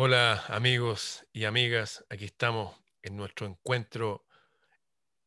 [0.00, 4.24] Hola amigos y amigas, aquí estamos en nuestro encuentro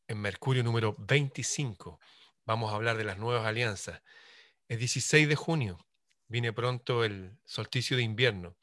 [0.07, 1.99] en Mercurio número 25.
[2.45, 4.01] Vamos a hablar de las nuevas alianzas.
[4.69, 5.77] Es 16 de junio,
[6.29, 8.55] viene pronto el solsticio de invierno.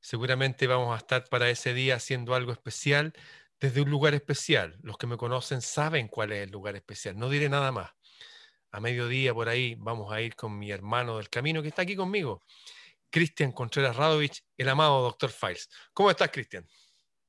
[0.00, 3.12] Seguramente vamos a estar para ese día haciendo algo especial
[3.60, 4.80] desde un lugar especial.
[4.82, 7.92] Los que me conocen saben cuál es el lugar especial, no diré nada más.
[8.72, 11.94] A mediodía por ahí vamos a ir con mi hermano del camino que está aquí
[11.94, 12.40] conmigo
[13.12, 15.30] Cristian Contreras Radovich, el amado Dr.
[15.30, 15.68] Files.
[15.92, 16.66] ¿Cómo estás, Cristian?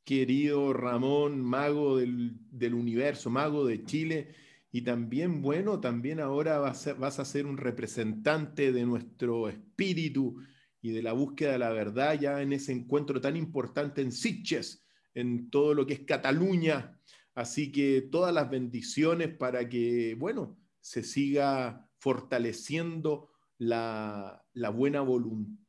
[0.06, 4.34] Querido Ramón, mago del, universo, mago de Chile,
[4.72, 10.42] y también, bueno, también ahora vas a, vas a ser un representante de nuestro espíritu
[10.82, 14.86] y de la búsqueda de la verdad ya en ese encuentro tan importante en Sitges,
[15.14, 16.98] en todo lo que es Cataluña.
[17.36, 25.63] Así que todas las bendiciones para que, bueno, se siga fortaleciendo la, la buena voluntad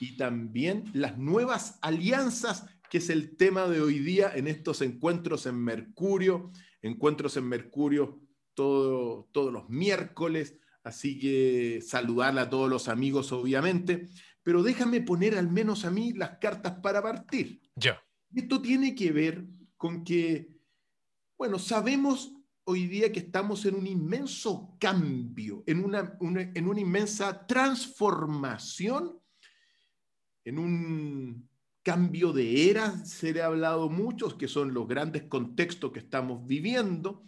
[0.00, 5.46] y también las nuevas alianzas, que es el tema de hoy día en estos encuentros
[5.46, 6.50] en Mercurio,
[6.82, 8.20] encuentros en Mercurio
[8.54, 14.08] todo, todos los miércoles, así que saludar a todos los amigos obviamente,
[14.42, 17.60] pero déjame poner al menos a mí las cartas para partir.
[17.76, 18.02] Ya.
[18.34, 19.44] Esto tiene que ver
[19.76, 20.48] con que,
[21.36, 27.46] bueno, sabemos hoy día que estamos en un inmenso cambio, en una, en una inmensa
[27.46, 29.17] transformación,
[30.48, 31.48] en un
[31.82, 36.46] cambio de era, se le ha hablado mucho, que son los grandes contextos que estamos
[36.46, 37.26] viviendo,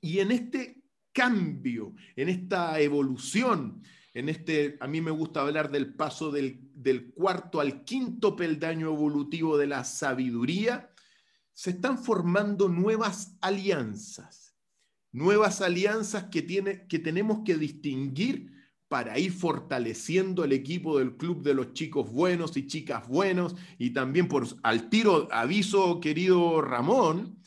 [0.00, 0.82] y en este
[1.12, 3.82] cambio, en esta evolución,
[4.12, 8.88] en este, a mí me gusta hablar del paso del, del cuarto al quinto peldaño
[8.88, 10.90] evolutivo de la sabiduría,
[11.54, 14.54] se están formando nuevas alianzas,
[15.10, 18.53] nuevas alianzas que, tiene, que tenemos que distinguir
[18.88, 23.56] para ir fortaleciendo el equipo del club de los chicos buenos y chicas buenos.
[23.78, 27.38] Y también por al tiro aviso, querido Ramón,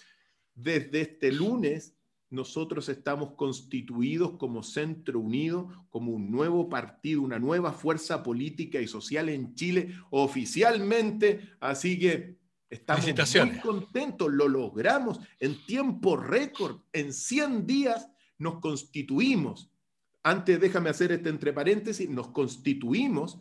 [0.56, 1.94] desde este lunes
[2.30, 8.88] nosotros estamos constituidos como Centro Unido, como un nuevo partido, una nueva fuerza política y
[8.88, 11.52] social en Chile oficialmente.
[11.62, 12.38] Así que
[12.70, 19.72] Estamos muy contentos, lo logramos en tiempo récord, en 100 días nos constituimos.
[20.28, 23.40] Antes, déjame hacer este entre paréntesis, nos constituimos.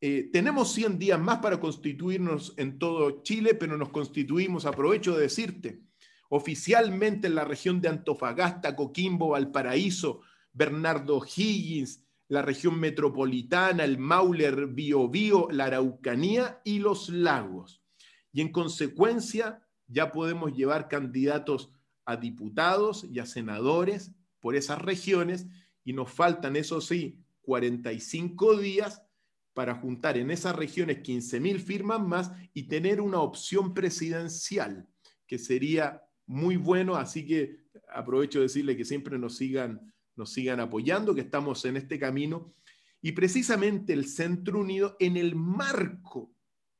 [0.00, 5.22] Eh, tenemos 100 días más para constituirnos en todo Chile, pero nos constituimos, aprovecho de
[5.22, 5.82] decirte,
[6.30, 14.66] oficialmente en la región de Antofagasta, Coquimbo, Valparaíso, Bernardo Higgins, la región metropolitana, el Mauler,
[14.68, 17.84] Biobío, la Araucanía y los lagos
[18.34, 21.70] y en consecuencia ya podemos llevar candidatos
[22.04, 24.10] a diputados y a senadores
[24.40, 25.46] por esas regiones
[25.84, 29.02] y nos faltan, eso sí, 45 días
[29.52, 34.88] para juntar en esas regiones 15.000 firmas más y tener una opción presidencial,
[35.26, 40.60] que sería muy bueno, así que aprovecho de decirle que siempre nos sigan, nos sigan
[40.60, 42.54] apoyando, que estamos en este camino.
[43.00, 46.34] Y precisamente el Centro Unido, en el marco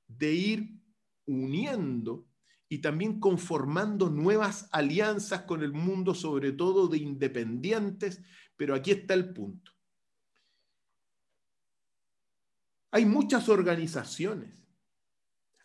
[0.08, 0.74] de ir
[1.26, 2.26] uniendo
[2.74, 8.20] y también conformando nuevas alianzas con el mundo, sobre todo de independientes,
[8.56, 9.70] pero aquí está el punto.
[12.90, 14.66] Hay muchas organizaciones,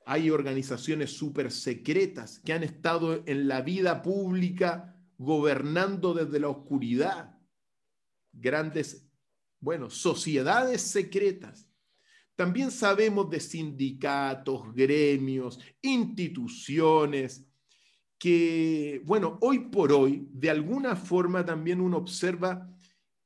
[0.05, 7.39] hay organizaciones súper secretas que han estado en la vida pública gobernando desde la oscuridad,
[8.33, 9.09] grandes,
[9.59, 11.68] bueno, sociedades secretas
[12.39, 17.45] también sabemos de sindicatos, gremios, instituciones,
[18.17, 22.73] que, bueno, hoy por hoy, de alguna forma también uno observa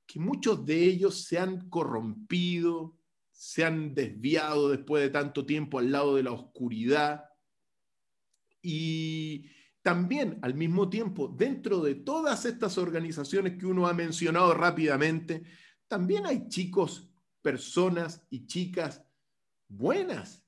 [0.07, 2.97] que muchos de ellos se han corrompido,
[3.29, 7.25] se han desviado después de tanto tiempo al lado de la oscuridad.
[8.63, 9.45] Y
[9.83, 15.43] también, al mismo tiempo, dentro de todas estas organizaciones que uno ha mencionado rápidamente,
[15.87, 17.11] también hay chicos
[17.43, 19.02] personas y chicas
[19.77, 20.43] buenas,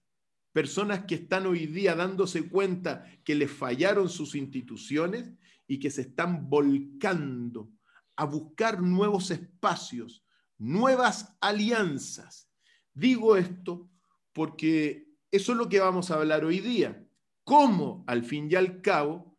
[0.52, 5.32] personas que están hoy día dándose cuenta que les fallaron sus instituciones
[5.68, 7.72] y que se están volcando
[8.16, 10.24] a buscar nuevos espacios,
[10.58, 12.50] nuevas alianzas.
[12.94, 13.90] Digo esto
[14.32, 17.06] porque eso es lo que vamos a hablar hoy día.
[17.44, 19.38] Cómo, al fin y al cabo,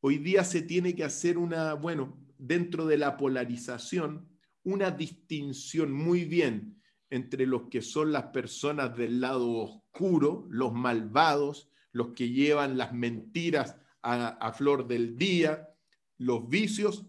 [0.00, 4.28] hoy día se tiene que hacer una, bueno, dentro de la polarización,
[4.64, 6.82] una distinción muy bien
[7.14, 12.92] entre los que son las personas del lado oscuro, los malvados, los que llevan las
[12.92, 15.68] mentiras a, flor del día,
[16.18, 17.06] los vicios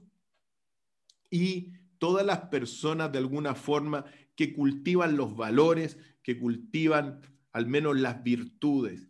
[1.31, 4.05] y todas las personas de alguna forma
[4.35, 7.21] que cultivan los valores, que cultivan
[7.51, 9.09] al menos las virtudes.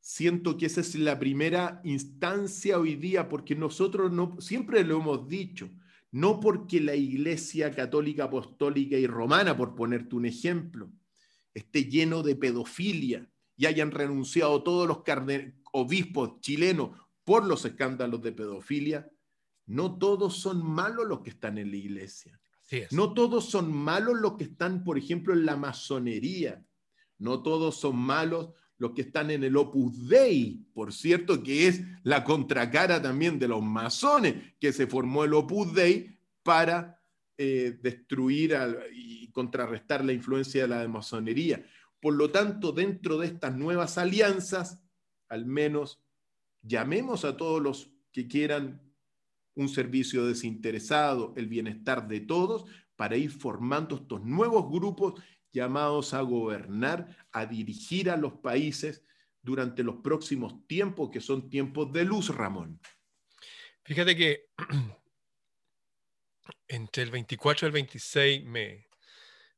[0.00, 5.26] Siento que esa es la primera instancia hoy día, porque nosotros no, siempre lo hemos
[5.26, 5.70] dicho,
[6.14, 10.92] no porque la Iglesia Católica Apostólica y Romana, por ponerte un ejemplo,
[11.52, 14.98] esté lleno de pedofilia y hayan renunciado todos los
[15.72, 16.90] obispos chilenos
[17.24, 19.10] por los escándalos de pedofilia,
[19.66, 22.40] no todos son malos los que están en la iglesia.
[22.92, 26.64] No todos son malos los que están, por ejemplo, en la masonería.
[27.18, 31.82] No todos son malos los que están en el Opus Dei, por cierto, que es
[32.02, 37.00] la contracara también de los masones, que se formó el Opus Dei para
[37.38, 38.56] eh, destruir
[38.92, 41.64] y contrarrestar la influencia de la masonería.
[42.00, 44.82] Por lo tanto, dentro de estas nuevas alianzas,
[45.28, 46.02] al menos
[46.62, 48.82] llamemos a todos los que quieran
[49.54, 52.66] un servicio desinteresado, el bienestar de todos,
[52.96, 55.14] para ir formando estos nuevos grupos
[55.54, 59.02] llamados a gobernar, a dirigir a los países
[59.40, 62.80] durante los próximos tiempos, que son tiempos de luz, Ramón.
[63.84, 64.46] Fíjate que
[66.68, 68.88] entre el 24 y el 26 me,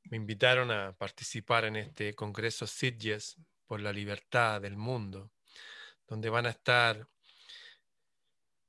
[0.04, 5.32] me invitaron a participar en este Congreso Sitges por la libertad del mundo,
[6.06, 7.08] donde van a estar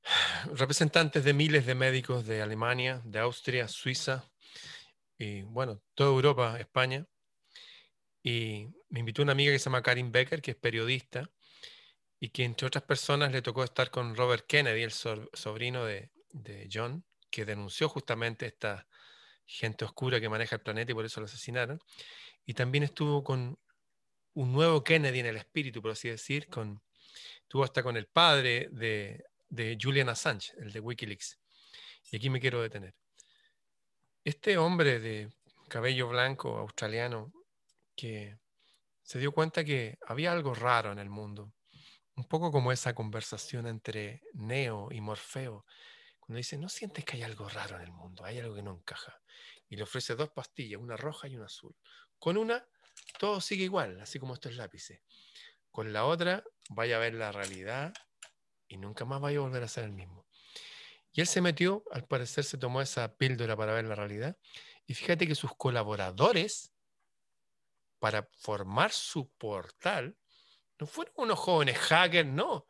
[0.54, 4.30] representantes de miles de médicos de Alemania, de Austria, Suiza
[5.18, 7.04] y bueno, toda Europa, España.
[8.22, 11.30] Y me invitó una amiga que se llama Karin Becker, que es periodista
[12.20, 16.68] y que entre otras personas le tocó estar con Robert Kennedy, el sobrino de, de
[16.72, 18.88] John, que denunció justamente esta
[19.46, 21.78] gente oscura que maneja el planeta y por eso lo asesinaron.
[22.44, 23.58] Y también estuvo con
[24.34, 26.82] un nuevo Kennedy en el espíritu, por así decir, con,
[27.42, 31.38] estuvo hasta con el padre de de Julian Assange, el de Wikileaks.
[32.10, 32.94] Y aquí me quiero detener.
[34.24, 35.30] Este hombre de
[35.68, 37.32] cabello blanco australiano
[37.98, 38.38] que
[39.02, 41.52] se dio cuenta que había algo raro en el mundo,
[42.14, 45.66] un poco como esa conversación entre Neo y Morfeo,
[46.20, 48.72] cuando dice, no sientes que hay algo raro en el mundo, hay algo que no
[48.72, 49.20] encaja.
[49.68, 51.74] Y le ofrece dos pastillas, una roja y una azul.
[52.18, 52.66] Con una,
[53.18, 55.00] todo sigue igual, así como estos lápices.
[55.70, 57.92] Con la otra, vaya a ver la realidad
[58.68, 60.26] y nunca más vaya a volver a ser el mismo.
[61.12, 64.36] Y él se metió, al parecer se tomó esa píldora para ver la realidad,
[64.86, 66.72] y fíjate que sus colaboradores,
[67.98, 70.16] para formar su portal,
[70.78, 72.66] no fueron unos jóvenes hackers, no,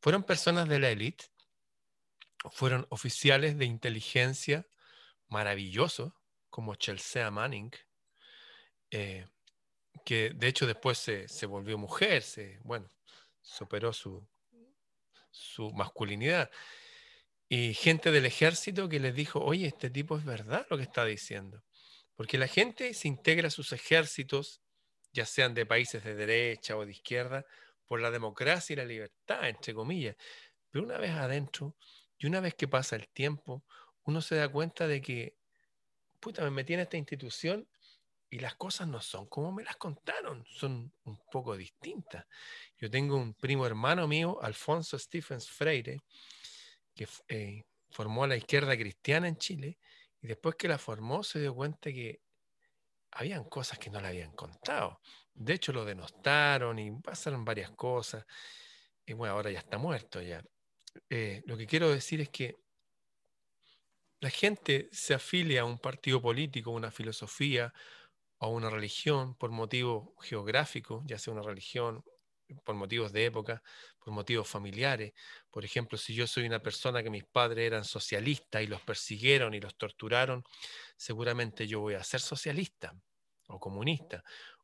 [0.00, 1.26] fueron personas de la élite,
[2.50, 4.66] fueron oficiales de inteligencia
[5.28, 6.12] maravillosos,
[6.48, 7.70] como Chelsea Manning,
[8.90, 9.26] eh,
[10.04, 12.88] que de hecho después se, se volvió mujer, se, bueno,
[13.42, 14.26] superó su,
[15.30, 16.50] su masculinidad.
[17.48, 21.04] Y gente del ejército que les dijo, oye, este tipo es verdad lo que está
[21.04, 21.62] diciendo.
[22.20, 24.60] Porque la gente se integra a sus ejércitos,
[25.10, 27.46] ya sean de países de derecha o de izquierda,
[27.86, 30.16] por la democracia y la libertad, entre comillas.
[30.68, 31.78] Pero una vez adentro,
[32.18, 33.64] y una vez que pasa el tiempo,
[34.02, 35.38] uno se da cuenta de que,
[36.20, 37.66] puta, me metí en esta institución
[38.28, 42.26] y las cosas no son como me las contaron, son un poco distintas.
[42.76, 45.96] Yo tengo un primo hermano mío, Alfonso Stephens Freire,
[46.94, 49.78] que eh, formó la izquierda cristiana en Chile
[50.22, 52.20] y después que la formó se dio cuenta que
[53.12, 55.00] habían cosas que no le habían contado.
[55.34, 58.24] De hecho, lo denostaron y pasaron varias cosas.
[59.04, 60.44] Y bueno, ahora ya está muerto ya.
[61.08, 62.58] Eh, lo que quiero decir es que
[64.20, 67.72] la gente se afilia a un partido político, una filosofía,
[68.38, 72.04] a una religión por motivo geográfico, ya sea una religión
[72.64, 73.62] por motivos de época,
[73.98, 75.12] por motivos familiares.
[75.50, 79.54] Por ejemplo, si yo soy una persona que mis padres eran socialistas y los persiguieron
[79.54, 80.44] y los torturaron,
[80.96, 82.94] seguramente yo voy a ser socialista
[83.48, 84.22] o comunista.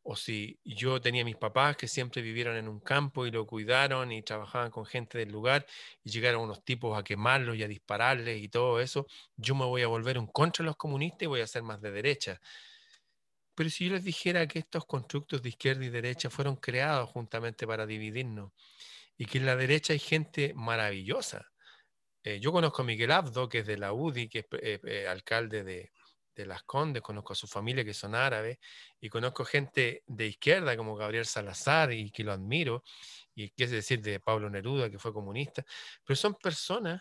[0.09, 4.13] O si yo tenía mis papás que siempre vivieron en un campo y lo cuidaron
[4.13, 5.67] y trabajaban con gente del lugar
[6.05, 9.83] y llegaron unos tipos a quemarlos y a dispararles y todo eso, yo me voy
[9.83, 12.41] a volver un contra los comunistas y voy a ser más de derecha.
[13.57, 17.67] Pero si yo les dijera que estos constructos de izquierda y derecha fueron creados juntamente
[17.67, 18.53] para dividirnos
[19.17, 21.51] y que en la derecha hay gente maravillosa.
[22.23, 25.09] Eh, yo conozco a Miguel Abdo, que es de la UDI, que es eh, eh,
[25.09, 25.91] alcalde de,
[26.35, 28.59] de, Las Condes, conozco a su familia, que son árabes,
[29.01, 32.85] y conozco gente de izquierda como Gabriel Salazar, y que lo admiro,
[33.35, 35.65] y qué es decir, de Pablo Neruda, que fue comunista,
[36.05, 37.01] pero son personas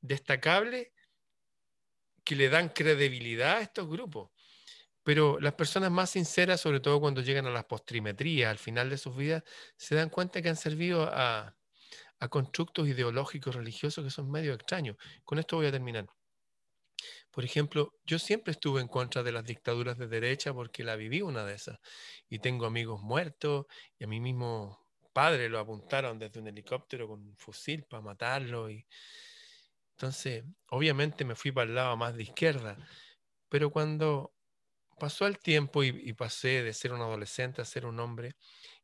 [0.00, 0.88] destacables
[2.24, 4.31] que le dan credibilidad a estos grupos.
[5.02, 8.98] Pero las personas más sinceras, sobre todo cuando llegan a las postrimetrías, al final de
[8.98, 9.42] sus vidas,
[9.76, 11.56] se dan cuenta que han servido a,
[12.30, 14.96] constructos ideológicos religiosos que son medio extraños.
[15.24, 16.06] Con esto voy a terminar.
[17.32, 21.20] Por ejemplo, yo siempre estuve en contra de las dictaduras de derecha porque la viví
[21.20, 21.80] una de esas.
[22.28, 23.66] Y tengo amigos muertos
[23.98, 28.70] y a mí mismo padre lo apuntaron desde un helicóptero con un fusil para matarlo.
[28.70, 28.86] Y...
[29.96, 32.76] Entonces, obviamente me fui para el lado más de izquierda.
[33.48, 34.32] Pero cuando
[34.98, 38.34] pasó el tiempo y, pasé de ser un adolescente a ser un hombre,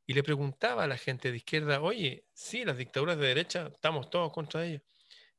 [0.07, 4.11] y le preguntaba a la gente de izquierda, oye, sí, las dictaduras de derecha, estamos
[4.11, 4.83] todos contra ellas.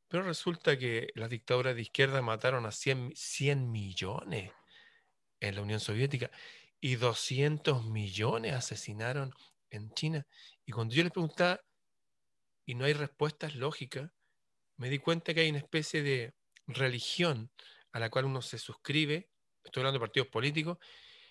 [0.07, 4.51] Pero resulta que las dictaduras de izquierda mataron a 100, 100 millones
[5.39, 6.31] en la Unión Soviética
[6.79, 9.33] y 200 millones asesinaron
[9.69, 10.27] en China.
[10.65, 11.61] Y cuando yo les preguntaba,
[12.65, 14.11] y no hay respuestas lógicas,
[14.77, 16.33] me di cuenta que hay una especie de
[16.67, 17.51] religión
[17.91, 19.28] a la cual uno se suscribe,
[19.63, 20.77] estoy hablando de partidos políticos,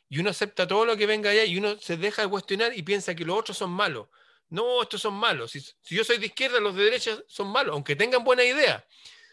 [0.09, 2.83] y uno acepta todo lo que venga allá y uno se deja de cuestionar y
[2.83, 4.09] piensa que los otros son malos.
[4.49, 5.51] No, estos son malos.
[5.51, 5.63] Si,
[5.95, 8.87] yo soy de izquierda, los de derecha son malos, aunque tengan buena idea.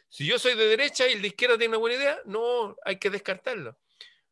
[0.09, 2.97] Si yo soy de derecha y el de izquierda tiene una buena idea, no, hay
[2.97, 3.77] que descartarlo.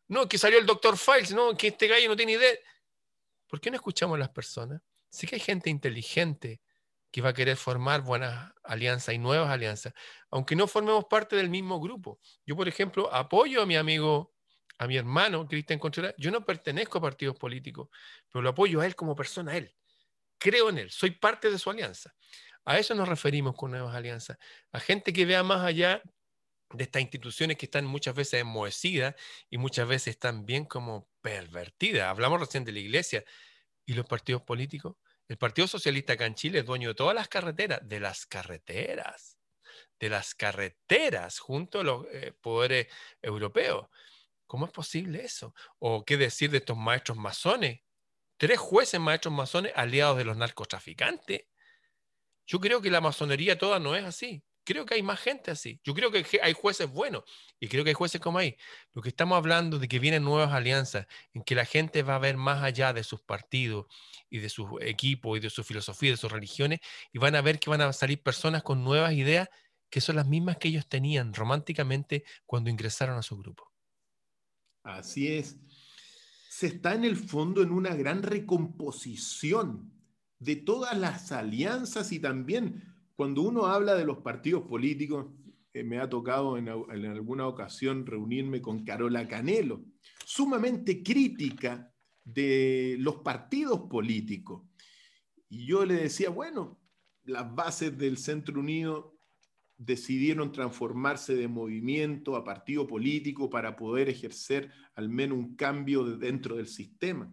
[0.09, 2.53] No, que salió el doctor Files, no, que este gallo no tiene idea.
[3.47, 4.81] ¿Por qué no escuchamos a las personas?
[5.09, 6.59] Sí que hay gente inteligente
[7.09, 9.93] que va a querer formar buenas alianzas y nuevas alianzas,
[10.31, 12.19] aunque no formemos parte del mismo grupo.
[12.45, 14.32] Yo, por ejemplo, apoyo a mi amigo,
[14.77, 16.13] a mi hermano Cristian Contreras.
[16.17, 17.89] Yo no pertenezco a partidos políticos,
[18.31, 19.73] pero lo apoyo a él como persona, a él.
[20.37, 22.13] Creo en él, soy parte de su alianza.
[22.65, 24.37] A eso nos referimos con nuevas alianzas,
[24.71, 26.01] a gente que vea más allá
[26.73, 29.15] de estas instituciones que están muchas veces enmohecidas
[29.49, 32.09] y muchas veces están bien como pervertidas.
[32.09, 33.23] Hablamos recién de la iglesia
[33.85, 34.95] y los partidos políticos.
[35.27, 39.37] El Partido Socialista acá en Chile es dueño de todas las carreteras, de las carreteras,
[39.99, 42.87] de las carreteras junto a los eh, poderes
[43.21, 43.87] europeos.
[44.47, 45.53] ¿Cómo es posible eso?
[45.79, 47.81] ¿O qué decir de estos maestros masones?
[48.37, 51.45] Tres jueces maestros masones aliados de los narcotraficantes.
[52.45, 54.43] Yo creo que la masonería toda no es así.
[54.65, 55.79] Creo que hay más gente así.
[55.83, 57.23] Yo creo que hay jueces buenos
[57.59, 58.55] y creo que hay jueces como ahí.
[58.93, 62.19] Lo que estamos hablando de que vienen nuevas alianzas, en que la gente va a
[62.19, 63.87] ver más allá de sus partidos
[64.29, 66.79] y de sus equipos y de su filosofía, de sus religiones,
[67.11, 69.49] y van a ver que van a salir personas con nuevas ideas
[69.89, 73.72] que son las mismas que ellos tenían románticamente cuando ingresaron a su grupo.
[74.83, 75.57] Así es.
[76.49, 79.91] Se está en el fondo en una gran recomposición
[80.39, 82.83] de todas las alianzas y también
[83.15, 85.27] cuando uno habla de los partidos políticos,
[85.73, 89.83] eh, me ha tocado en, alguna ocasión reunirme con Carola Canelo,
[90.25, 91.91] sumamente crítica
[92.23, 94.63] de los partidos políticos.
[95.49, 96.79] Y yo le decía, bueno,
[97.23, 99.12] las bases del Centro Unido
[99.77, 106.55] decidieron transformarse de movimiento a partido político para poder ejercer al menos un cambio dentro
[106.55, 107.31] del sistema.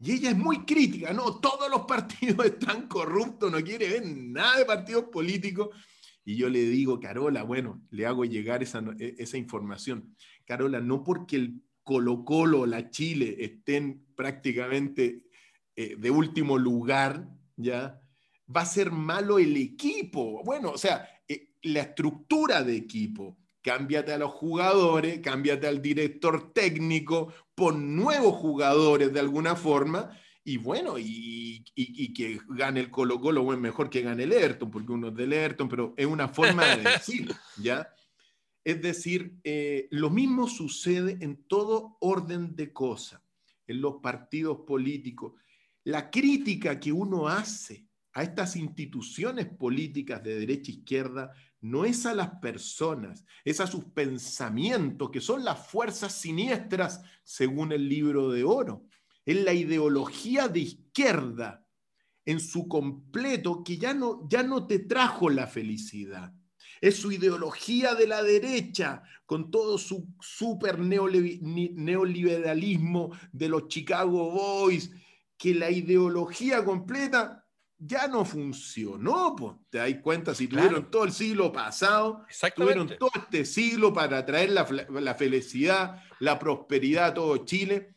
[0.00, 4.58] Y ella es muy crítica, no, todos los partidos están corruptos, no quiere ver nada
[4.58, 5.70] de partidos políticos.
[6.24, 10.14] Y yo le digo, Carola, bueno, le hago llegar esa, e, esa información.
[10.44, 15.22] Carola, no porque el Colo Colo, la Chile estén prácticamente
[15.74, 18.00] eh, de último lugar, ¿ya?
[18.54, 20.42] Va a ser malo el equipo.
[20.44, 21.08] Bueno, o sea,
[21.62, 29.12] la estructura de equipo, cámbiate a los jugadores, cámbiate al director técnico, pon nuevos jugadores
[29.12, 30.10] de alguna forma
[30.48, 31.62] y bueno, y,
[32.14, 35.32] que gane el Colo Colo, bueno, mejor que gane el Ayrton, porque uno es del
[35.32, 37.86] Ayrton, pero es una forma de decir, ¿ya?
[38.64, 43.20] Es decir, eh, lo mismo sucede en todo orden de cosas,
[43.66, 45.34] en los partidos políticos.
[45.84, 52.06] La crítica que uno hace a estas instituciones políticas de derecha e izquierda no es
[52.06, 58.30] a las personas, es a sus pensamientos, que son las fuerzas siniestras según el libro
[58.30, 58.84] de oro.
[59.26, 61.66] Es la ideología de izquierda
[62.24, 66.34] en su completo que ya no, ya no te trajo la felicidad.
[66.80, 74.92] Es su ideología de la derecha, con todo su super neoliberalismo de los Chicago Boys,
[75.36, 77.37] que la ideología completa
[77.78, 79.54] ya no funcionó, pues.
[79.70, 84.50] Te das cuenta, si tuvieron todo el siglo pasado, tuvieron todo este siglo para traer
[84.50, 87.94] la, la, felicidad, la prosperidad a todo Chile.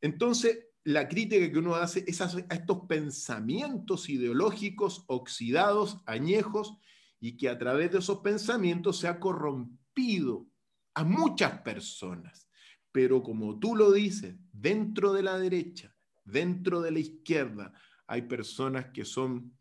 [0.00, 6.78] Entonces, la crítica que uno hace es a, estos pensamientos ideológicos oxidados, añejos,
[7.20, 10.46] y que a través de esos pensamientos se ha corrompido
[10.94, 12.48] a muchas personas.
[12.90, 15.94] Pero como tú lo dices, dentro de la derecha,
[16.24, 17.74] dentro de la izquierda,
[18.08, 19.56] hay personas que son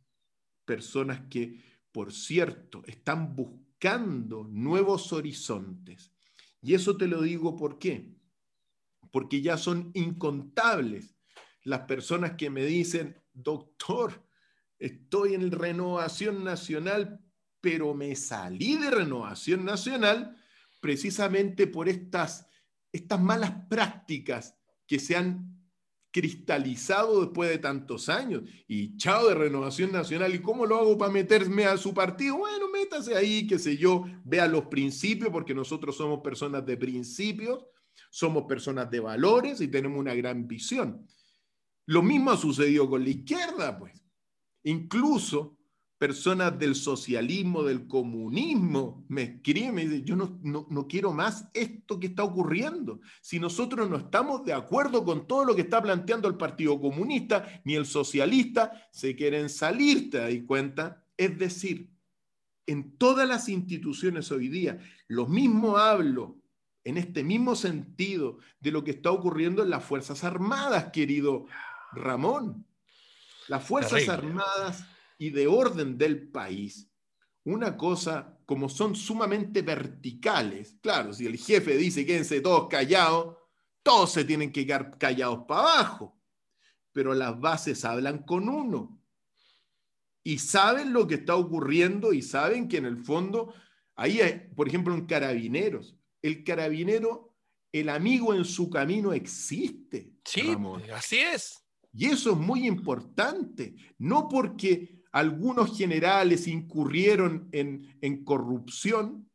[0.65, 1.61] personas que,
[1.91, 6.11] por cierto, están buscando nuevos horizontes.
[6.61, 8.15] Y eso te lo digo por qué.
[9.11, 11.15] Porque ya son incontables
[11.63, 14.25] las personas que me dicen, doctor,
[14.79, 17.19] estoy en renovación nacional,
[17.59, 20.37] pero me salí de renovación nacional
[20.79, 22.47] precisamente por estas,
[22.93, 25.56] estas malas prácticas que se han
[26.11, 28.43] cristalizado después de tantos años.
[28.67, 30.33] Y chao de Renovación Nacional.
[30.33, 32.37] ¿Y cómo lo hago para meterme a su partido?
[32.37, 37.65] Bueno, métase ahí, qué sé yo, vea los principios, porque nosotros somos personas de principios,
[38.09, 41.07] somos personas de valores y tenemos una gran visión.
[41.85, 43.93] Lo mismo ha sucedido con la izquierda, pues.
[44.63, 45.56] Incluso
[45.97, 51.99] personas del socialismo, del comunismo, me escriben, me dicen, yo no, no, quiero más esto
[51.99, 52.99] que está ocurriendo.
[53.21, 57.61] Si nosotros no estamos de acuerdo con todo lo que está planteando el Partido Comunista
[57.63, 61.03] ni el socialista, se quieren salir, ¿te das cuenta?
[61.17, 61.89] Es decir,
[62.67, 66.37] en todas las instituciones hoy día, lo mismo hablo
[66.83, 71.47] en este mismo sentido de lo que está ocurriendo en las Fuerzas Armadas, querido
[71.91, 72.65] Ramón.
[73.47, 74.85] Las Fuerzas Armadas
[75.17, 76.89] y de orden del país,
[77.43, 83.37] una cosa como son sumamente verticales, claro, si el jefe dice quédense todos callados,
[83.83, 86.19] todos se tienen que quedar callados para abajo,
[86.91, 89.01] pero las bases hablan con uno
[90.23, 93.53] y saben lo que está ocurriendo y saben que en el fondo,
[93.95, 94.19] ahí,
[94.55, 97.33] por ejemplo, en carabineros, el carabinero,
[97.71, 100.11] el amigo en su camino existe.
[100.25, 100.53] Sí,
[100.93, 101.63] así es.
[101.93, 109.27] Y eso es muy importante, no porque algunos generales incurrieron en, corrupción,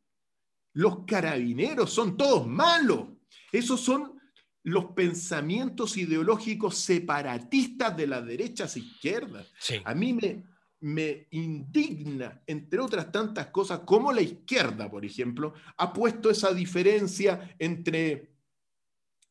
[0.73, 3.09] los carabineros son todos malos.
[3.51, 4.17] Esos son
[4.63, 9.51] los pensamientos ideológicos separatistas de las derechas e izquierdas.
[9.83, 10.45] A mí me,
[10.79, 17.55] me indigna, entre otras tantas cosas, cómo la izquierda, por ejemplo, ha puesto esa diferencia
[17.59, 18.32] entre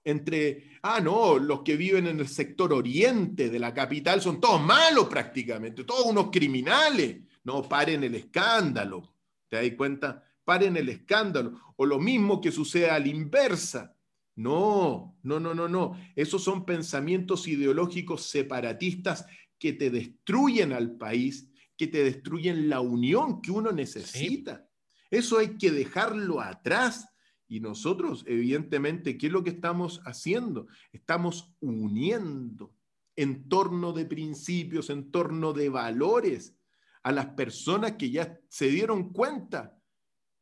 [0.05, 4.61] entre, ah, no, los que viven en el sector oriente de la capital son todos
[4.61, 7.19] malos prácticamente, todos unos criminales.
[7.45, 9.15] No, paren el escándalo.
[9.49, 10.25] ¿Te das cuenta?
[10.45, 11.61] Paren el escándalo.
[11.77, 13.97] O lo mismo que sucede a la inversa.
[14.35, 15.97] No, no, no, no, no.
[16.17, 19.27] Esos son pensamientos ideológicos separatistas
[19.59, 24.67] que te destruyen al país, que te destruyen la unión que uno necesita.
[25.11, 27.12] Eso hay que dejarlo atrás
[27.53, 30.69] y nosotros, evidentemente, ¿qué es lo que estamos haciendo?
[30.91, 32.75] Estamos uniendo
[33.15, 36.57] en torno de principios, en torno de valores
[37.03, 39.79] a las personas que ya se dieron cuenta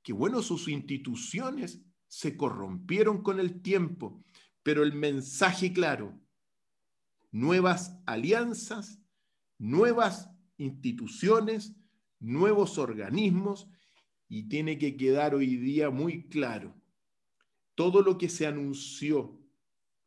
[0.04, 4.22] que, bueno, sus instituciones se corrompieron con el tiempo,
[4.62, 6.16] pero el mensaje claro,
[7.32, 9.00] nuevas alianzas,
[9.58, 11.74] nuevas instituciones,
[12.20, 13.68] nuevos organismos,
[14.28, 16.80] y tiene que quedar hoy día muy claro
[17.74, 19.40] todo lo que se anunció,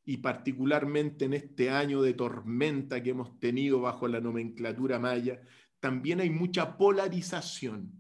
[0.06, 5.42] y particularmente en este año de tormenta que hemos tenido bajo la nomenclatura maya,
[5.80, 7.92] también hay mucha polarización.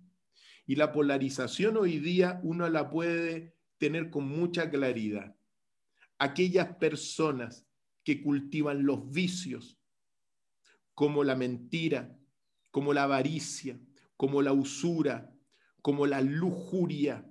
[0.65, 5.35] Y la polarización hoy día uno la puede tener con mucha claridad.
[6.17, 7.67] Aquellas personas
[8.03, 9.79] que cultivan los vicios,
[10.93, 12.17] como la mentira,
[12.71, 13.79] como la avaricia,
[14.15, 15.33] como la usura,
[15.81, 17.29] como la lujuria,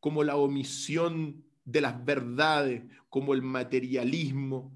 [0.00, 4.74] como la omisión de las verdades, como el materialismo,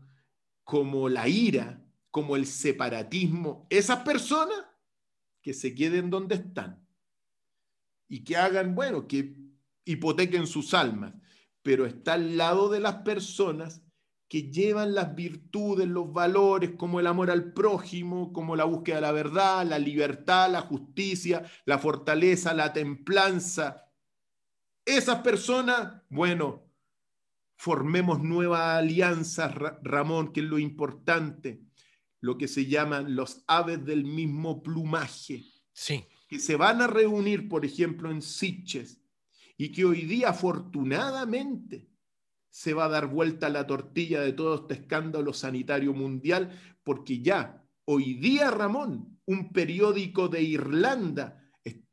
[0.65, 4.67] como la ira, como el separatismo, esas personas
[5.41, 6.87] que se queden donde están
[8.09, 9.37] y que hagan, bueno, que
[9.85, 11.15] hipotequen sus almas,
[11.63, 13.83] pero está al lado de las personas
[14.29, 19.03] que llevan las virtudes, los valores, como el amor al prójimo, como la búsqueda de
[19.03, 23.89] la verdad, la libertad, la justicia, la fortaleza, la templanza.
[24.85, 26.70] Esas personas, bueno,
[27.61, 31.61] formemos nuevas alianzas, Ramón, que es lo importante,
[32.23, 35.45] lo que se llaman los aves del mismo plumaje,
[35.75, 36.07] sí.
[36.27, 39.03] que se van a reunir, por ejemplo, en Sitges,
[39.59, 41.87] y que hoy día, afortunadamente,
[42.49, 47.63] se va a dar vuelta la tortilla de todo este escándalo sanitario mundial, porque ya
[47.85, 51.37] hoy día, Ramón, un periódico de Irlanda,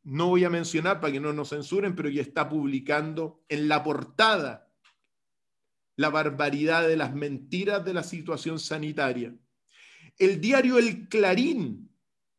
[0.03, 3.83] no voy a mencionar para que no nos censuren, pero ya está publicando en la
[3.83, 4.66] portada
[5.97, 9.35] la barbaridad de las mentiras de la situación sanitaria.
[10.17, 11.89] El diario El Clarín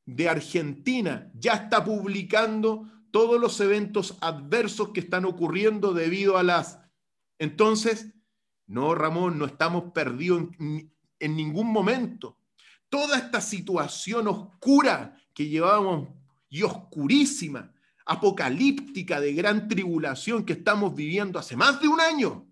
[0.06, 6.80] de Argentina ya está publicando todos los eventos adversos que están ocurriendo debido a las...
[7.38, 8.14] Entonces,
[8.66, 12.38] no, Ramón, no estamos perdidos en, en ningún momento.
[12.88, 16.08] Toda esta situación oscura que llevábamos
[16.48, 17.72] y oscurísima,
[18.06, 22.47] apocalíptica de gran tribulación que estamos viviendo hace más de un año,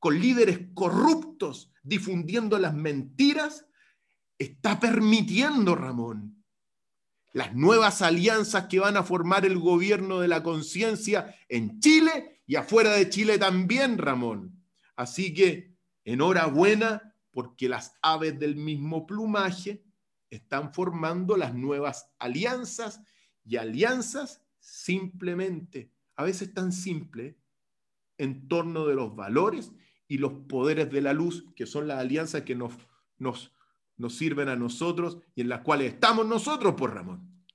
[0.00, 3.66] con líderes corruptos difundiendo las mentiras,
[4.38, 6.42] está permitiendo, Ramón,
[7.32, 12.56] las nuevas alianzas que van a formar el gobierno de la conciencia en Chile y
[12.56, 14.64] afuera de Chile también, Ramón.
[14.96, 19.84] Así que enhorabuena porque las aves del mismo plumaje
[20.30, 23.00] están formando las nuevas alianzas
[23.44, 27.38] y alianzas simplemente, a veces tan simple,
[28.18, 29.72] en torno de los valores
[30.10, 32.72] y los poderes de la luz, que son las alianzas que nos,
[33.18, 33.52] nos,
[33.96, 37.46] nos sirven a nosotros y en las cuales estamos nosotros, por Ramón.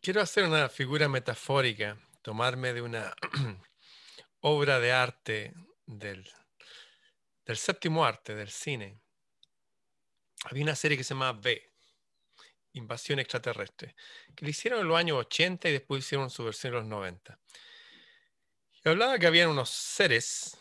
[0.00, 3.14] Quiero hacer una figura metafórica, tomarme de una
[4.40, 5.52] obra de arte
[5.84, 6.26] del,
[7.44, 8.98] del séptimo arte, del cine.
[10.44, 11.62] Había una serie que se llama B,
[12.72, 13.94] Invasión Extraterrestre,
[14.34, 17.38] que le hicieron en los años 80 y después hicieron su versión en los 90.
[18.82, 20.56] Y hablaba que habían unos seres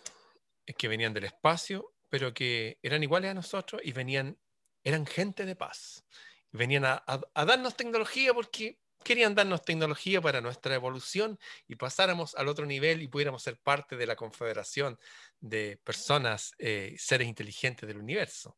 [0.66, 4.38] que venían del espacio, pero que eran iguales a nosotros y venían,
[4.84, 6.06] eran gente de paz.
[6.52, 12.66] Venían a, darnos tecnología porque querían darnos tecnología para nuestra evolución y pasáramos al otro
[12.66, 14.98] nivel y pudiéramos ser parte de la confederación
[15.40, 18.58] de personas, eh, seres inteligentes del universo.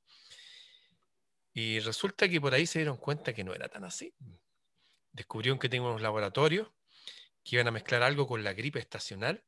[1.53, 4.13] Y resulta que por ahí se dieron cuenta que no era tan así.
[5.13, 6.67] Descubrieron que tenían laboratorios
[7.45, 9.45] que iban a mezclar algo con la gripe estacional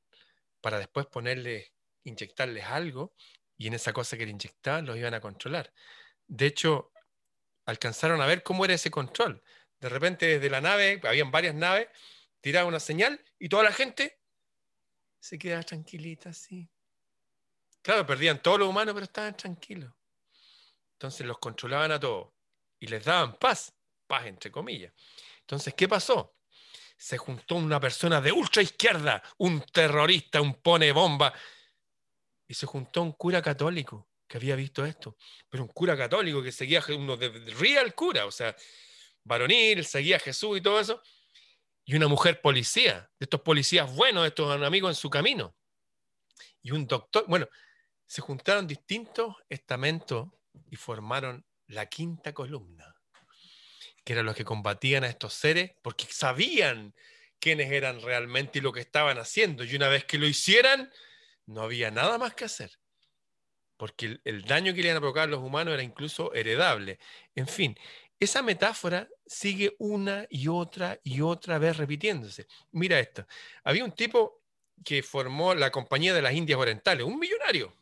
[0.61, 1.73] para después ponerles,
[2.07, 3.13] inyectarles algo
[3.57, 5.73] y en esa cosa que le inyectaban los iban a controlar.
[6.27, 6.91] De hecho,
[7.65, 9.43] alcanzaron a ver cómo era ese control
[9.79, 11.87] de repente desde la nave, habían varias naves,
[12.41, 14.19] tiraba una señal y toda la gente
[15.19, 16.69] se quedaba tranquilita así.
[17.81, 19.93] Claro, perdían todos los humanos, pero estaban tranquilos.
[20.93, 22.33] Entonces los controlaban a todos
[22.79, 23.73] y les daban paz,
[24.07, 24.93] paz entre comillas.
[25.41, 26.35] Entonces, ¿qué pasó?
[26.97, 31.33] Se juntó una persona de ultra izquierda, un terrorista, un pone bomba,
[32.47, 35.17] y se juntó un cura católico que había visto esto,
[35.49, 38.55] pero un cura católico que seguía uno de real cura, o sea,
[39.23, 41.01] varonil, seguía a Jesús y todo eso,
[41.86, 45.55] y una mujer policía, de estos policías buenos, de estos amigos en su camino,
[46.62, 47.25] y un doctor.
[47.27, 47.47] Bueno,
[48.05, 50.27] se juntaron distintos estamentos
[50.69, 52.93] y formaron la quinta columna,
[54.03, 56.93] que eran los que combatían a estos seres porque sabían
[57.39, 59.63] quiénes eran realmente y lo que estaban haciendo.
[59.63, 60.91] Y una vez que lo hicieran,
[61.47, 62.77] no había nada más que hacer.
[63.77, 66.99] Porque el, daño que le iban a provocar a los humanos era incluso heredable.
[67.36, 67.77] En fin,
[68.19, 72.47] esa metáfora sigue una y otra y otra vez repitiéndose.
[72.71, 73.25] Mira esto.
[73.63, 74.43] Había un tipo
[74.83, 77.73] que formó la Compañía de las Indias Orientales, un millonario.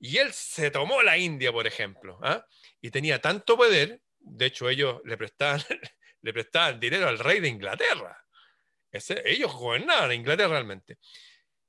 [0.00, 2.44] Y él se tomó la India, por ejemplo, ¿ah?
[2.80, 5.62] y tenía tanto poder, de hecho ellos le prestaban,
[6.22, 8.24] le prestaban dinero al rey de Inglaterra.
[9.24, 10.98] ellos gobernaban Inglaterra realmente.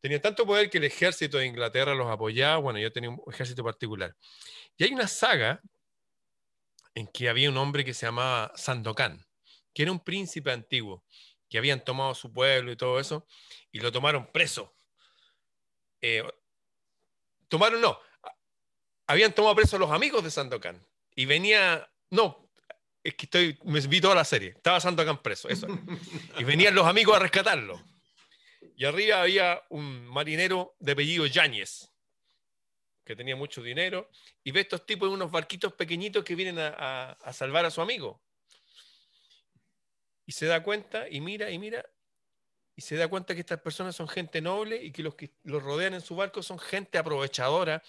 [0.04, 3.63] Tenía tanto poder que el ejército de Inglaterra los apoyaba, bueno, yo tenía un ejército
[3.63, 4.13] particular.
[4.76, 5.62] Y hay una saga
[6.94, 9.26] en que había un hombre que se llamaba Sandokan,
[9.74, 11.06] que era un príncipe antiguo,
[11.50, 13.26] que habían tomado su pueblo y todo eso,
[13.72, 14.76] y lo tomaron preso.
[16.02, 16.22] Eh,
[17.48, 17.98] tomaron, no,
[19.08, 20.86] habían tomado preso a los amigos de Sandokan,
[21.16, 22.50] y venía, no,
[23.02, 25.66] es que estoy, me vi toda la serie, estaba Sandokan preso, eso.
[26.38, 27.92] Y venían los amigos a rescatarlo.
[28.76, 31.92] Y arriba había un marinero de apellido Yáñez,
[33.04, 34.10] que tenía mucho dinero,
[34.44, 38.22] y ve estos tipos en unos barquitos pequeñitos que vienen a, salvar a su amigo.
[40.26, 41.86] Y se da cuenta, y mira, y mira,
[42.76, 45.62] y se da cuenta que estas personas son gente noble y que los que los
[45.62, 47.84] rodean en su barco son gente aprovechadora,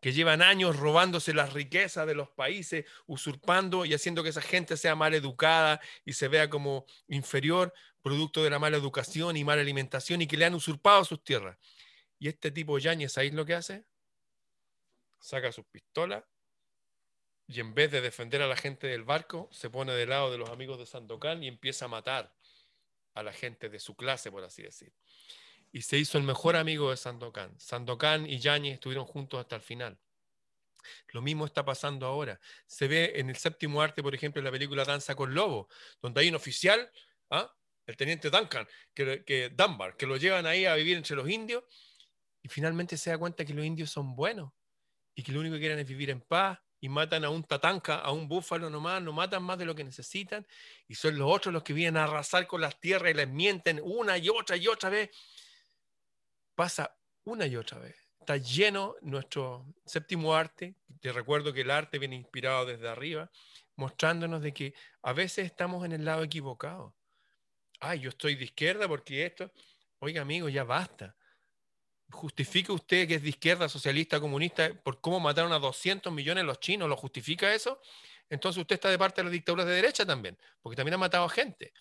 [0.00, 4.76] que llevan años robándose las riquezas de los países, usurpando y haciendo que esa gente
[4.76, 7.72] sea mal educada y se vea como inferior,
[8.04, 11.58] producto de la mala educación y mala alimentación y que le han usurpado sus tierras.
[12.20, 13.84] Y este tipo Yáñez, ¿sabéis lo que hace?
[15.24, 16.22] saca sus pistolas
[17.46, 20.36] y en vez de defender a la gente del barco, se pone del lado de
[20.36, 22.34] los amigos de Sandokan y empieza a matar
[23.14, 24.92] a la gente de su clase, por así decir.
[25.72, 27.58] Y se hizo el mejor amigo de Sandokan.
[27.58, 29.98] Sandokan y Yáñez estuvieron juntos hasta el final.
[31.08, 32.38] Lo mismo está pasando ahora.
[32.66, 35.68] Se ve en el séptimo arte, por ejemplo, en la película Danza con Lobo,
[36.02, 36.90] donde hay un oficial,
[37.30, 37.54] ¿ah?
[37.86, 41.64] El teniente Duncan, que, que Dunbar, que lo llevan ahí a vivir entre los indios,
[42.42, 44.52] y finalmente se da cuenta que los indios son buenos
[45.14, 47.96] y que lo único que quieren es vivir en paz y matan a un tatanca,
[47.96, 50.46] a un búfalo nomás, no matan más de lo que necesitan
[50.86, 53.80] y son los otros los que vienen a arrasar con las tierras y les mienten
[53.82, 55.10] una y otra y otra vez.
[56.54, 56.94] Pasa
[57.24, 57.96] una y otra vez.
[58.20, 60.74] Está lleno nuestro séptimo arte.
[61.00, 63.30] Te recuerdo que el arte viene inspirado desde arriba,
[63.76, 66.94] mostrándonos de que a veces estamos en el lado equivocado.
[67.86, 69.52] Ay, yo estoy de izquierda porque esto.
[69.98, 71.14] Oiga, amigo, ya basta
[72.10, 76.60] ¿Justifica usted que es de izquierda, socialista, comunista, por cómo mataron a 200 millones los
[76.60, 76.88] chinos?
[76.88, 77.80] ¿Lo justifica eso?
[78.30, 81.24] Entonces usted está de parte de las dictaduras de derecha también, porque también ha matado
[81.24, 81.72] a gente.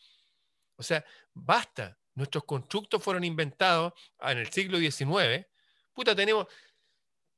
[0.76, 1.98] O sea, basta.
[2.16, 5.46] Nuestros constructos fueron inventados en el siglo XIX.
[5.94, 6.48] Puta, tenemos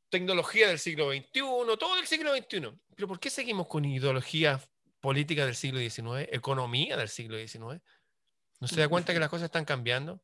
[0.09, 1.39] tecnología del siglo XXI,
[1.77, 2.71] todo el siglo XXI.
[2.95, 4.59] Pero ¿por qué seguimos con ideología
[4.99, 7.81] política del siglo XIX, economía del siglo XIX?
[8.59, 10.21] ¿No se da cuenta que las cosas están cambiando?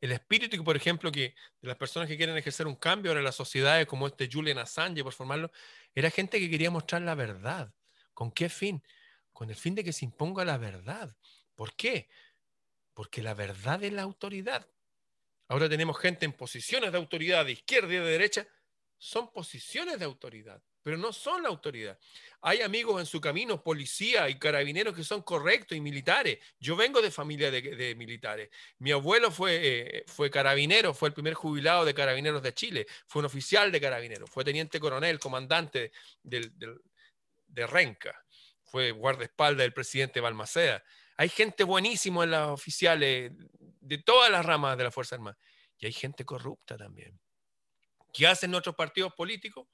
[0.00, 3.24] El espíritu, por ejemplo, que de las personas que quieren ejercer un cambio ahora en
[3.24, 5.50] las sociedades, como este Julian Assange, por formarlo,
[5.94, 7.72] era gente que quería mostrar la verdad.
[8.14, 8.82] ¿Con qué fin?
[9.32, 11.14] Con el fin de que se imponga la verdad.
[11.54, 12.08] ¿Por qué?
[12.94, 14.66] Porque la verdad es la autoridad.
[15.46, 18.48] Ahora tenemos gente en posiciones de autoridad de izquierda y de derecha.
[18.98, 21.98] Son posiciones de autoridad pero no son la autoridad.
[22.40, 26.38] Hay amigos en su camino, policía y carabineros que son correctos y militares.
[26.58, 28.48] Yo vengo de familia de, militares.
[28.78, 33.20] Mi abuelo fue, eh, fue carabinero, fue el primer jubilado de carabineros de Chile, fue
[33.20, 38.24] un oficial de carabineros, fue teniente coronel, comandante de Renca,
[38.64, 40.82] fue guardaespaldas del presidente Balmaceda.
[41.18, 45.36] Hay gente buenísima en las oficiales de todas las ramas de la Fuerza Armada.
[45.76, 47.20] Y hay gente corrupta también.
[48.10, 49.68] ¿Qué hacen otros partidos políticos?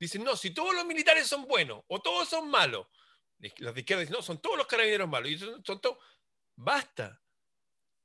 [0.00, 2.86] Dicen, no, si todos los militares son buenos o todos son malos.
[3.58, 5.30] Los de izquierda dicen, no, son todos los carabineros malos.
[5.30, 5.98] Y son, todos...
[6.56, 7.22] Basta.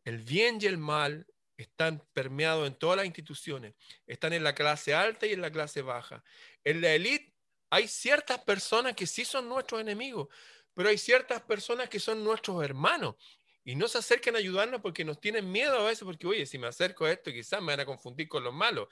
[0.03, 1.25] El bien y el mal
[1.57, 3.75] están permeados en todas las instituciones.
[4.05, 6.21] Están en la clase alta y en la clase baja.
[6.65, 7.33] En la élite
[7.69, 10.27] hay ciertas personas que sí son nuestros enemigos,
[10.73, 13.15] pero hay ciertas personas que son nuestros hermanos.
[13.63, 16.59] Y no se acercan a ayudarnos porque nos tienen miedo a veces, porque, oye, si
[16.59, 18.89] me acerco a esto, quizás me van a confundir con los malos.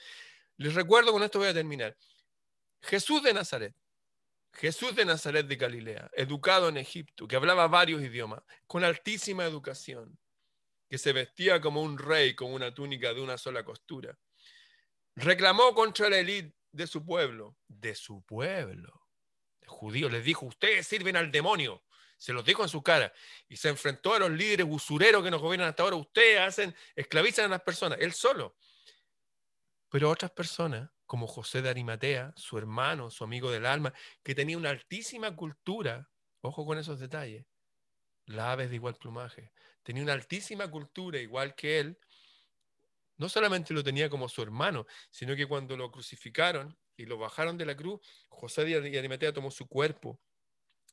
[0.57, 1.95] Les recuerdo, con esto voy a terminar.
[2.83, 3.73] Jesús de Nazaret,
[4.53, 10.19] Jesús de Nazaret de Galilea, educado en Egipto, que hablaba varios idiomas, con altísima educación,
[10.89, 14.17] que se vestía como un rey con una túnica de una sola costura,
[15.15, 19.07] reclamó contra la élite de su pueblo, de su pueblo,
[19.61, 21.83] de judíos, les dijo, ustedes sirven al demonio,
[22.17, 23.13] se los dijo en su cara,
[23.47, 27.45] y se enfrentó a los líderes usureros que nos gobiernan hasta ahora, ustedes hacen, esclavizan
[27.45, 28.55] a las personas, él solo.
[29.89, 34.57] Pero otras personas como José de Arimatea, su hermano, su amigo del alma, que tenía
[34.57, 36.09] una altísima cultura,
[36.41, 37.45] ojo con esos detalles,
[38.25, 39.51] la aves de igual plumaje,
[39.83, 41.99] tenía una altísima cultura igual que él,
[43.17, 47.59] no solamente lo tenía como su hermano, sino que cuando lo crucificaron y lo bajaron
[47.59, 50.19] de la cruz, José de Arimatea tomó su cuerpo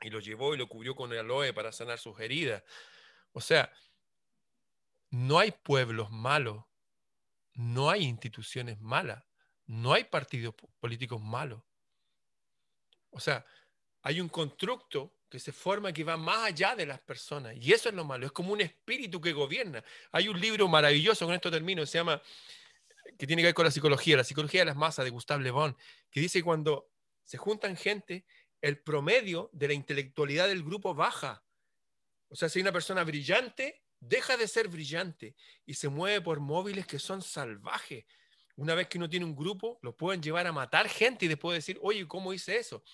[0.02, 2.62] y lo llevó y lo cubrió con el aloe para sanar sus heridas.
[3.33, 3.72] O sea,
[5.09, 6.66] no hay pueblos malos,
[7.54, 9.30] no hay instituciones malas
[9.70, 11.62] no hay partidos políticos malos.
[13.11, 13.46] O sea,
[14.02, 17.54] hay un constructo que se forma que va más allá de las personas.
[17.56, 19.85] Y eso es lo malo, es como un espíritu que gobierna.
[20.11, 22.20] Hay un libro maravilloso, con esto termino, se llama,
[23.16, 25.52] que tiene que ver con la psicología, la psicología de las masas de Gustave Le
[25.52, 25.76] Bon,
[26.11, 26.90] que dice que cuando
[27.22, 28.24] se juntan gente,
[28.61, 31.44] el promedio de la intelectualidad del grupo baja.
[32.28, 36.40] O sea, si hay una persona brillante, deja de ser brillante y se mueve por
[36.40, 38.04] móviles que son salvajes,
[38.61, 41.57] una vez que uno tiene un grupo, lo pueden llevar a matar gente y después
[41.57, 42.85] decir, oye, ¿cómo hice eso?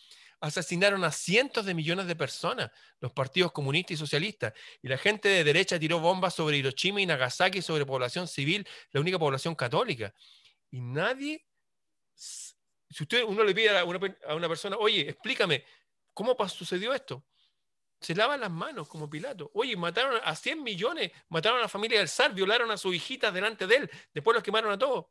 [0.41, 5.29] Asesinaron a cientos de millones de personas, los partidos comunistas y socialistas, y la gente
[5.29, 10.15] de derecha tiró bombas sobre Hiroshima y Nagasaki, sobre población civil, la única población católica.
[10.71, 11.45] Y nadie,
[12.15, 12.55] si
[13.01, 15.65] usted, uno le pide a una, persona, oye, explícame,
[16.15, 17.27] ¿cómo sucedió esto?
[18.01, 19.51] Se lavan las manos como Pilato.
[19.53, 23.35] Oye, mataron a 100 millones, mataron a la familia del zar, violaron a sus hijitas
[23.35, 25.07] delante de él, después los quemaron a todos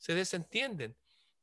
[0.00, 0.96] se desentienden.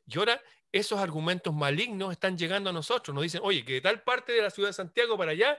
[0.06, 0.42] Y ahora
[0.72, 3.16] esos argumentos malignos están llegando a nosotros.
[3.16, 5.58] Nos dicen, oye, que de tal parte de la ciudad de Santiago para allá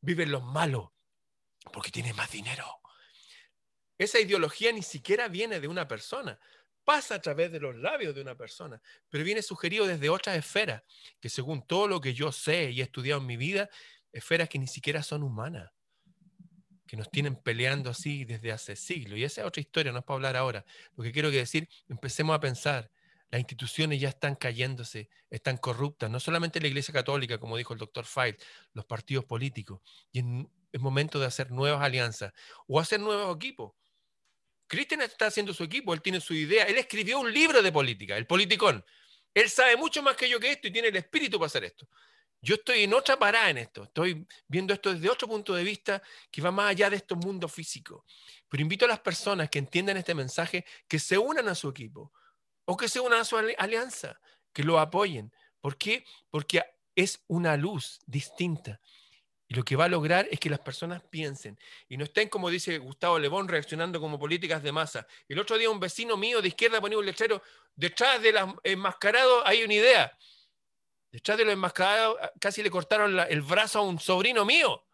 [0.00, 0.88] viven los malos,
[1.72, 2.64] porque tienen más dinero.
[3.98, 6.38] Esa ideología ni siquiera viene de una persona,
[6.84, 10.82] pasa a través de los labios de una persona, pero viene sugerido desde otras esferas,
[11.20, 13.68] que según todo lo que yo sé y he estudiado en mi vida,
[14.12, 15.75] esferas que ni siquiera son humanas
[16.86, 19.18] que nos tienen peleando así desde hace siglos.
[19.18, 20.64] Y esa es otra historia, no es para hablar ahora.
[20.96, 22.90] Lo que quiero decir, empecemos a pensar,
[23.30, 27.78] las instituciones ya están cayéndose, están corruptas, no solamente la Iglesia Católica, como dijo el
[27.78, 28.40] doctor Feit,
[28.72, 29.80] los partidos políticos.
[30.12, 30.20] Y
[30.72, 32.32] es momento de hacer nuevas alianzas
[32.66, 33.72] o hacer nuevos equipos.
[34.68, 38.16] Cristian está haciendo su equipo, él tiene su idea, él escribió un libro de política,
[38.16, 38.84] el politicón.
[39.34, 41.88] Él sabe mucho más que yo que esto y tiene el espíritu para hacer esto.
[42.46, 46.00] Yo estoy en otra parada en esto, estoy viendo esto desde otro punto de vista
[46.30, 48.04] que va más allá de estos mundos físicos.
[48.48, 52.12] Pero invito a las personas que entiendan este mensaje que se unan a su equipo
[52.64, 54.20] o que se unan a su alianza,
[54.52, 55.32] que lo apoyen.
[55.60, 56.04] ¿Por qué?
[56.30, 56.62] Porque
[56.94, 58.80] es una luz distinta.
[59.48, 62.48] Y lo que va a lograr es que las personas piensen y no estén, como
[62.48, 65.04] dice Gustavo Lebón, reaccionando como políticas de masa.
[65.28, 67.42] El otro día un vecino mío de izquierda ponía un lechero,
[67.74, 70.16] detrás del enmascarado hay una idea.
[71.16, 74.84] Detrás de lo enmascarado, casi le cortaron el brazo a un sobrino mío.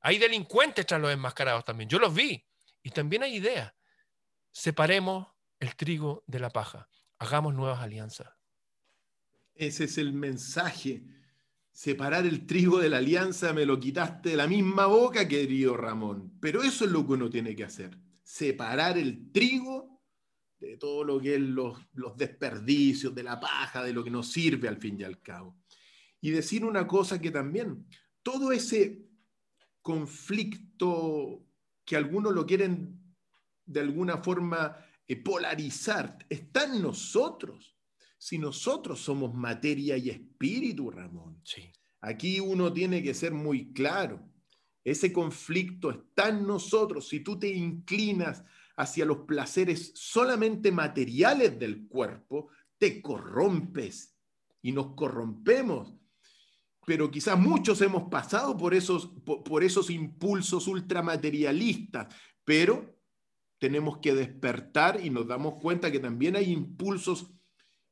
[0.00, 1.88] Hay delincuentes tras los enmascarados también.
[1.88, 2.46] Yo los vi.
[2.82, 3.72] Y también hay ideas.
[4.52, 5.28] Separemos
[5.60, 6.90] el trigo de la paja.
[7.20, 8.34] Hagamos nuevas alianzas.
[9.54, 11.04] Ese es el mensaje.
[11.72, 16.36] Separar el trigo de la alianza me lo quitaste de la misma boca, querido Ramón.
[16.38, 17.96] Pero eso es lo que uno tiene que hacer.
[18.22, 19.93] Separar el trigo
[20.64, 24.30] de todo lo que es los, los desperdicios, de la paja, de lo que nos
[24.30, 25.56] sirve al fin y al cabo.
[26.20, 27.86] Y decir una cosa que también,
[28.22, 29.04] todo ese
[29.82, 31.44] conflicto
[31.84, 32.98] que algunos lo quieren
[33.66, 37.76] de alguna forma eh, polarizar, está en nosotros.
[38.16, 41.42] Si nosotros somos materia y espíritu, Ramón.
[41.44, 41.70] Sí.
[42.00, 44.26] Aquí uno tiene que ser muy claro.
[44.82, 47.08] Ese conflicto está en nosotros.
[47.08, 48.44] Si tú te inclinas
[48.76, 54.16] hacia los placeres solamente materiales del cuerpo, te corrompes
[54.62, 55.94] y nos corrompemos.
[56.86, 62.98] Pero quizás muchos hemos pasado por esos, por, esos impulsos ultramaterialistas, pero
[63.58, 67.30] tenemos que despertar y nos damos cuenta que también hay impulsos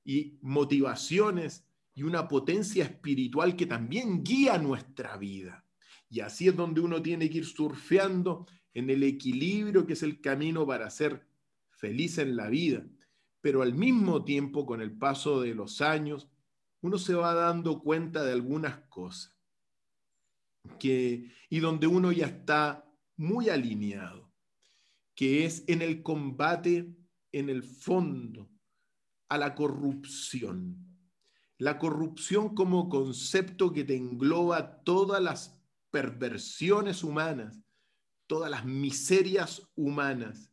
[0.05, 5.65] y motivaciones y una potencia espiritual que también guía nuestra vida.
[6.11, 10.21] Y así es donde uno tiene que ir surfeando en el equilibrio que es el
[10.21, 11.27] camino para ser
[11.71, 12.87] feliz en la vida.
[13.41, 16.29] Pero al mismo tiempo, con el paso de los años,
[16.81, 19.37] uno se va dando cuenta de algunas cosas
[20.79, 22.85] que, y donde uno ya está
[23.17, 24.31] muy alineado,
[25.15, 26.95] que es en el combate,
[27.33, 28.49] en el fondo,
[29.29, 30.77] a la corrupción.
[31.59, 35.59] La corrupción como concepto que te engloba todas las
[35.91, 37.61] perversiones humanas,
[38.33, 40.51] todas las miserias humanas.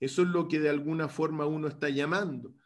[0.00, 2.56] Eso es lo que de alguna forma uno está llamando.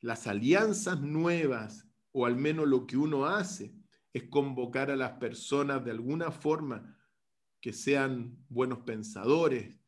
[0.00, 3.72] Las alianzas nuevas, o al menos lo que uno hace,
[4.12, 6.98] es convocar a las personas de alguna forma
[7.60, 9.78] que sean buenos pensadores.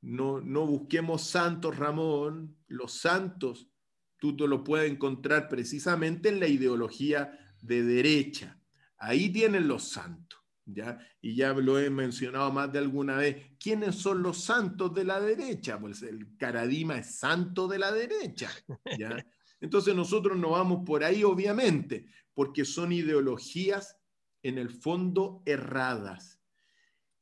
[0.00, 2.56] No, no busquemos santos, Ramón.
[2.66, 3.70] Los santos,
[4.18, 8.60] tú te lo puedes encontrar precisamente en la ideología de derecha.
[8.98, 10.41] Ahí tienen los santos.
[10.64, 10.98] ¿Ya?
[11.20, 13.52] Y ya lo he mencionado más de alguna vez.
[13.58, 15.78] ¿Quiénes son los santos de la derecha?
[15.78, 18.50] Pues el Caradima es santo de la derecha,
[18.98, 19.24] ¿ya?
[19.60, 23.96] Entonces nosotros no vamos por ahí, obviamente, porque son ideologías
[24.42, 26.40] en el fondo erradas.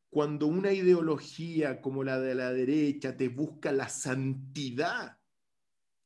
[0.09, 5.19] Cuando una ideología como la de la derecha te busca la santidad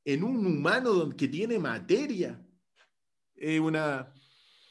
[0.05, 2.44] en un humano que tiene materia,
[3.35, 4.12] es una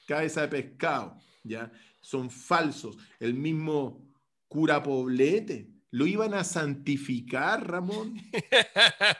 [0.05, 1.71] cabeza de pescado, ¿ya?
[2.03, 2.97] Son falsos.
[3.19, 4.05] El mismo
[4.47, 8.15] cura Poblete, lo iban a santificar, Ramón.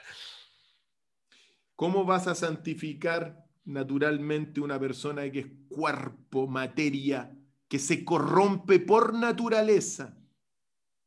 [1.74, 7.34] ¿Cómo vas a santificar naturalmente una persona que es cuerpo, materia,
[7.68, 10.16] que se corrompe por naturaleza?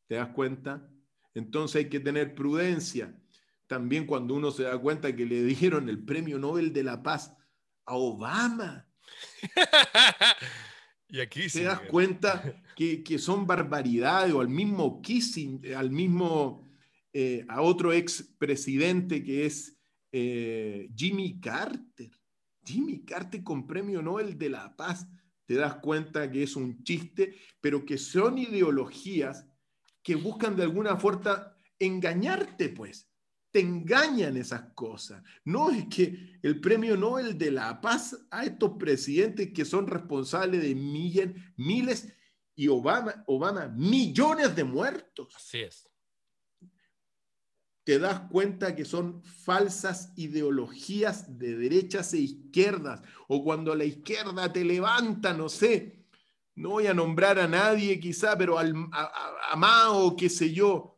[0.08, 0.90] ¿Te das cuenta?
[1.34, 3.16] Entonces hay que tener prudencia.
[3.66, 7.34] También cuando uno se da cuenta que le dieron el premio Nobel de la Paz
[7.86, 8.88] a Obama.
[11.08, 16.62] Y aquí te das cuenta que, son barbaridades, o al mismo Kissing, al mismo,
[17.12, 19.76] eh, a otro ex presidente que es
[20.12, 22.10] eh, Jimmy Carter.
[22.64, 25.06] Jimmy Carter con premio Nobel de la Paz.
[25.46, 29.46] Te das cuenta que es un chiste, pero que son ideologías
[30.02, 33.07] que buscan de alguna forma engañarte, pues
[33.50, 35.22] te engañan esas cosas.
[35.44, 40.62] No es que el premio Nobel de la Paz a estos presidentes que son responsables
[40.62, 42.12] de miles, miles
[42.54, 45.34] y Obama, Obama, millones de muertos.
[45.34, 45.88] Así es.
[47.84, 54.52] Te das cuenta que son falsas ideologías de derechas e izquierdas, o cuando la izquierda
[54.52, 56.04] te levanta, no sé,
[56.54, 60.97] no voy a nombrar a nadie quizá, pero al, a, a Mao, qué sé yo,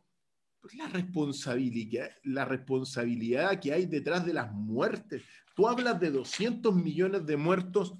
[0.73, 5.23] la responsabilidad, la responsabilidad que hay detrás de las muertes.
[5.55, 7.95] Tú hablas de 200 millones de muertos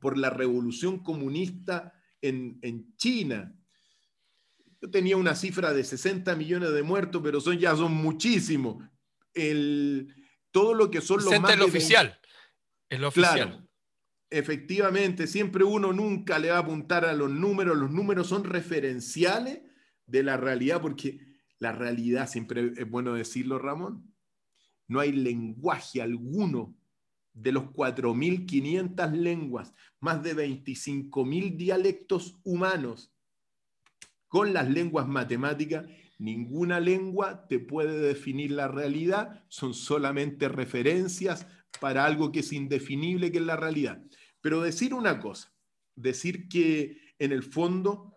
[0.00, 3.54] por la revolución comunista en, China.
[4.80, 8.82] Yo tenía una cifra de 60 millones de muertos, pero son, ya son muchísimos.
[9.34, 10.14] El,
[10.50, 11.52] todo lo que son los más...
[11.52, 12.18] El oficial.
[12.88, 13.34] El oficial.
[13.34, 13.68] Claro,
[14.30, 17.76] efectivamente, siempre uno nunca le va a apuntar a los números.
[17.76, 19.60] Los números son referenciales
[20.06, 21.31] de la realidad porque
[21.62, 24.12] la realidad, siempre es bueno decirlo, Ramón,
[24.88, 26.76] no hay lenguaje alguno
[27.34, 33.14] de los 4.500 lenguas, más de 25.000 dialectos humanos,
[34.26, 35.86] con las lenguas matemáticas,
[36.18, 41.46] ninguna lengua te puede definir la realidad, son solamente referencias
[41.80, 44.02] para algo que es indefinible, que es la realidad.
[44.40, 45.54] Pero decir una cosa,
[45.94, 48.11] decir que en el fondo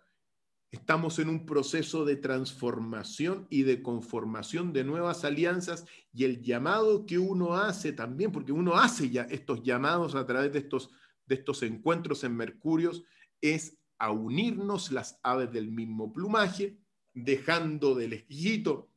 [0.72, 7.06] Estamos en un proceso de transformación y de conformación de nuevas alianzas y el llamado
[7.06, 10.90] que uno hace también, porque uno hace ya estos llamados a través de estos,
[11.26, 13.04] de estos encuentros en Mercurios,
[13.42, 16.78] es a unirnos las aves del mismo plumaje,
[17.14, 18.92] dejando del lejito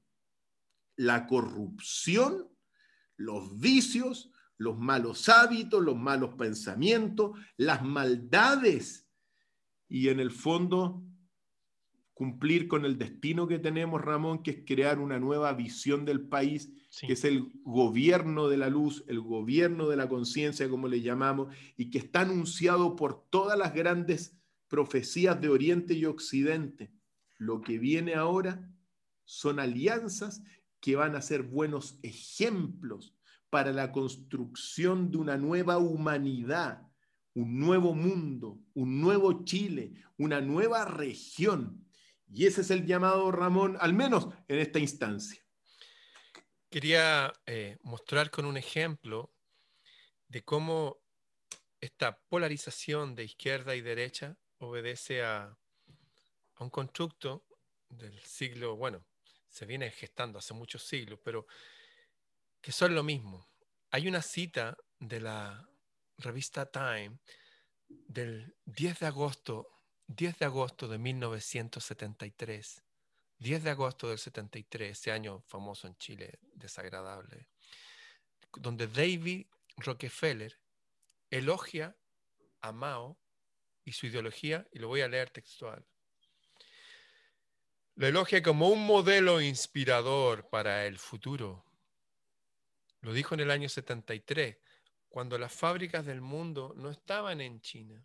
[0.97, 2.49] la corrupción,
[3.17, 9.09] los vicios, los malos hábitos, los malos pensamientos, las maldades.
[9.89, 11.03] Y en el fondo
[12.19, 16.73] cumplir con el destino que tenemos, Ramón, que es crear una nueva visión del país,
[17.01, 21.55] que es el gobierno de la luz, el gobierno de la conciencia, como le llamamos,
[21.77, 26.91] y que está anunciado por todas las grandes profecías de Oriente y Occidente.
[27.37, 28.69] Lo que viene ahora
[29.25, 30.43] son alianzas
[30.81, 33.15] que van a ser buenos ejemplos
[33.49, 36.83] para la construcción de una nueva humanidad,
[37.35, 41.87] un nuevo mundo, un nuevo Chile, una nueva región
[42.33, 45.43] y ese es el llamado, Ramón, al menos en esta instancia.
[46.71, 49.33] Quería eh, mostrar con un ejemplo
[50.29, 50.99] de cómo
[51.81, 55.45] esta polarización de izquierda y derecha obedece a,
[56.55, 57.47] a un constructo
[57.89, 59.05] del siglo, bueno,
[59.49, 61.47] se viene gestando hace muchos siglos, pero
[62.61, 63.49] que son lo mismo.
[63.91, 65.67] Hay una cita de la
[66.19, 67.19] revista Time
[67.89, 69.78] del 10 de agosto
[70.09, 72.83] 10 de agosto de 1973,
[73.39, 77.47] 10 de agosto del 73, ese año famoso en Chile, desagradable,
[78.57, 79.47] donde David
[79.77, 80.59] Rockefeller
[81.31, 81.95] elogia
[82.63, 83.19] a Mao
[83.85, 85.85] y su ideología, y lo voy a leer textual.
[87.95, 91.65] Lo elogia como un modelo inspirador para el futuro.
[93.03, 94.57] Lo dijo en el año 73,
[95.11, 98.03] cuando las fábricas del mundo no estaban en China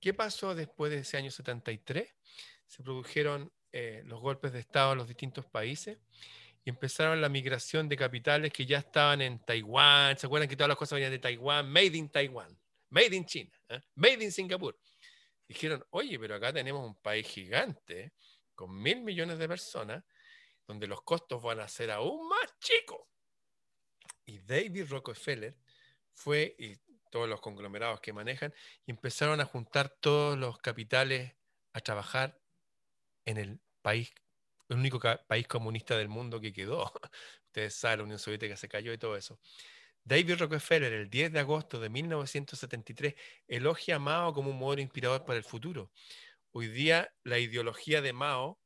[0.00, 2.14] ¿Qué pasó después de ese año 73?
[2.66, 5.98] Se produjeron eh, los golpes de Estado en los distintos países
[6.64, 10.18] y empezaron la migración de capitales que ya estaban en Taiwán.
[10.18, 11.70] ¿Se acuerdan que todas las cosas venían de Taiwán?
[11.70, 12.58] Made in Taiwán,
[12.90, 13.80] made in China, ¿eh?
[13.94, 14.78] made in Singapur.
[15.46, 18.12] Dijeron, oye, pero acá tenemos un país gigante
[18.54, 20.02] con mil millones de personas
[20.66, 23.06] donde los costos van a ser aún más chicos.
[24.24, 25.56] Y David Rockefeller
[26.12, 26.74] fue, y
[27.16, 28.52] todos los conglomerados que manejan,
[28.84, 31.34] y empezaron a juntar todos los capitales
[31.72, 32.38] a trabajar
[33.24, 34.12] en el país,
[34.68, 36.92] el único país comunista del mundo que quedó.
[37.46, 39.40] Ustedes saben, la Unión Soviética se cayó y todo eso.
[40.04, 43.14] David Rockefeller, el 10 de agosto de 1973,
[43.48, 45.90] elogia a Mao como un modelo inspirador para el futuro.
[46.52, 48.60] Hoy día la ideología de Mao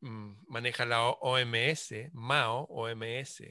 [0.00, 3.44] mm, maneja la OMS, Mao, OMS,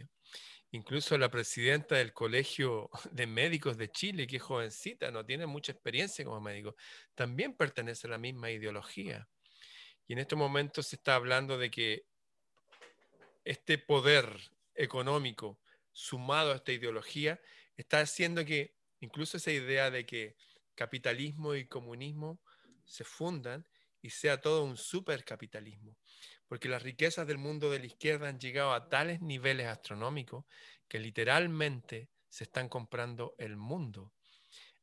[0.76, 5.72] Incluso la presidenta del Colegio de Médicos de Chile, que es jovencita, no tiene mucha
[5.72, 6.76] experiencia como médico,
[7.16, 9.26] también pertenece a la misma ideología.
[10.06, 12.06] Y en estos momentos se está hablando de que
[13.46, 14.28] este poder
[14.74, 15.62] económico
[15.94, 17.40] sumado a esta ideología
[17.78, 20.36] está haciendo que incluso esa idea de que
[20.76, 22.42] capitalismo y comunismo
[22.84, 23.66] se fundan
[24.02, 25.96] y sea todo un supercapitalismo
[26.48, 30.46] porque las riquezas del mundo de la izquierda han llegado a tales niveles astronómicos
[30.88, 34.14] que literalmente se están comprando el mundo.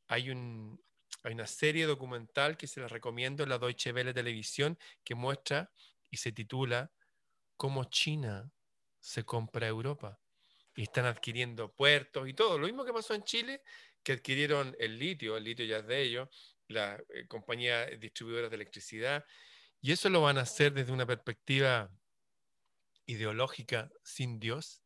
[0.07, 0.83] Hay, un,
[1.23, 5.71] hay una serie documental que se la recomiendo en la Deutsche Welle Televisión que muestra
[6.09, 6.91] y se titula
[7.55, 8.51] Cómo China
[8.99, 10.19] se compra Europa.
[10.75, 12.57] Y están adquiriendo puertos y todo.
[12.57, 13.61] Lo mismo que pasó en Chile,
[14.01, 18.55] que adquirieron el litio, el litio ya es de ellos, la eh, compañía distribuidora de
[18.55, 19.23] electricidad,
[19.83, 21.91] y eso lo van a hacer desde una perspectiva
[23.05, 24.81] ideológica sin Dios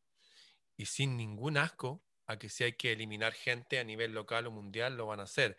[0.76, 4.50] y sin ningún asco a que si hay que eliminar gente a nivel local o
[4.50, 5.56] mundial, lo van a hacer.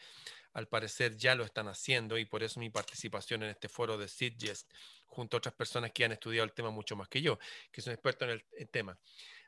[0.52, 4.10] Al parecer ya lo están haciendo y por eso mi participación en este foro de
[4.10, 4.68] Sitges,
[5.08, 7.40] junto a otras personas que han estudiado el tema mucho más que yo,
[7.72, 9.00] que son expertos en el, tema.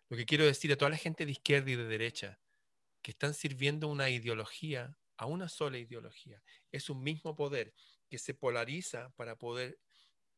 [0.07, 2.39] Lo que quiero decir a toda la gente de izquierda y de derecha,
[3.01, 7.73] que están sirviendo una ideología, a una sola ideología, es un mismo poder
[8.11, 9.79] que se polariza para poder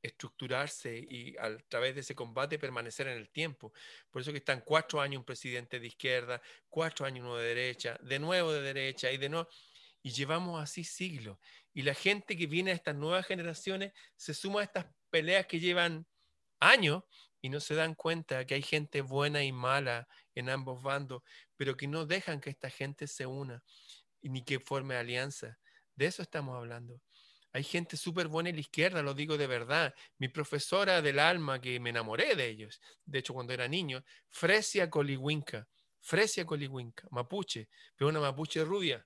[0.04, 3.74] estructurarse y a través de ese combate permanecer en el tiempo.
[4.12, 7.98] Por eso que están cuatro años un presidente de izquierda, cuatro años uno de derecha,
[8.04, 9.50] de nuevo de derecha y de nuevo.
[10.04, 11.40] Y llevamos así siglos.
[11.74, 15.60] Y la gente que viene a estas nuevas generaciones se suma a estas peleas que
[15.60, 16.06] llevan
[16.60, 17.04] años
[17.42, 21.24] y no se dan cuenta que hay gente buena y mala en ambos bandos,
[21.58, 23.64] pero que no dejan que esta gente se una
[24.22, 25.58] ni que forme alianza.
[25.96, 27.02] De eso estamos hablando.
[27.54, 29.94] Hay gente súper buena en la izquierda, lo digo de verdad.
[30.18, 34.90] Mi profesora del alma, que me enamoré de ellos, de hecho cuando era niño, Fresia
[34.90, 35.68] Colihuinca,
[36.02, 39.06] Fresia Colihuinca, mapuche, pero una mapuche rubia.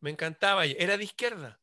[0.00, 1.60] Me encantaba era de izquierda.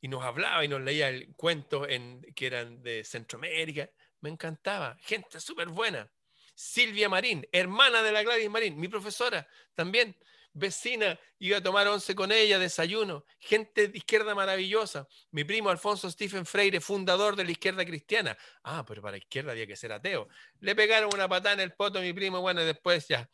[0.00, 3.90] y nos hablaba y nos leía cuentos en, que eran de Centroamérica.
[4.20, 4.96] Me encantaba.
[5.00, 6.08] Gente súper buena.
[6.54, 10.16] Silvia Marín, hermana de la Gladys Marín, mi profesora también,
[10.56, 15.06] vecina, iba a tomar once con ella, desayuno, gente de izquierda maravillosa.
[15.30, 18.36] Mi primo Alfonso Stephen Freire, fundador de la izquierda cristiana.
[18.62, 20.28] Ah, pero para la izquierda había que ser ateo.
[20.60, 23.28] Le pegaron una patada en el poto a mi primo, bueno, después ya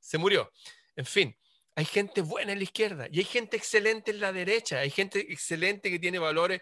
[0.00, 0.52] se murió.
[0.94, 1.36] En fin,
[1.74, 5.20] hay gente buena en la izquierda y hay gente excelente en la derecha, hay gente
[5.32, 6.60] excelente que tiene valores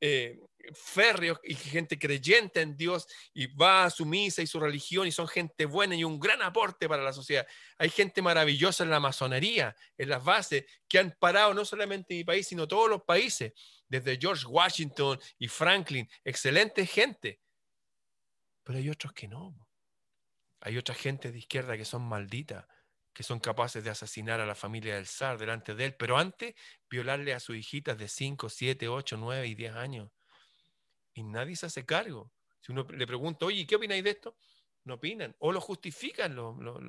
[0.00, 0.38] eh,
[0.72, 5.12] férreos y gente creyente en Dios y va a su misa y su religión y
[5.12, 7.46] son gente buena y un gran aporte para la sociedad.
[7.78, 12.24] Hay gente maravillosa en la masonería, en las bases, que han parado no solamente mi
[12.24, 13.52] país, sino todos los países,
[13.88, 17.40] desde George Washington y Franklin, excelente gente.
[18.62, 19.54] Pero hay otros que no.
[20.60, 22.64] Hay otra gente de izquierda que son malditas,
[23.12, 26.54] que son capaces de asesinar a la familia del zar delante de él, pero antes
[26.90, 30.10] violarle a sus hijitas de 5, 7, 8, 9 y 10 años.
[31.14, 32.32] Y nadie se hace cargo.
[32.60, 34.36] Si uno le pregunta, oye, ¿qué opináis de esto?
[34.84, 35.34] No opinan.
[35.38, 36.80] O lo justifican los, los,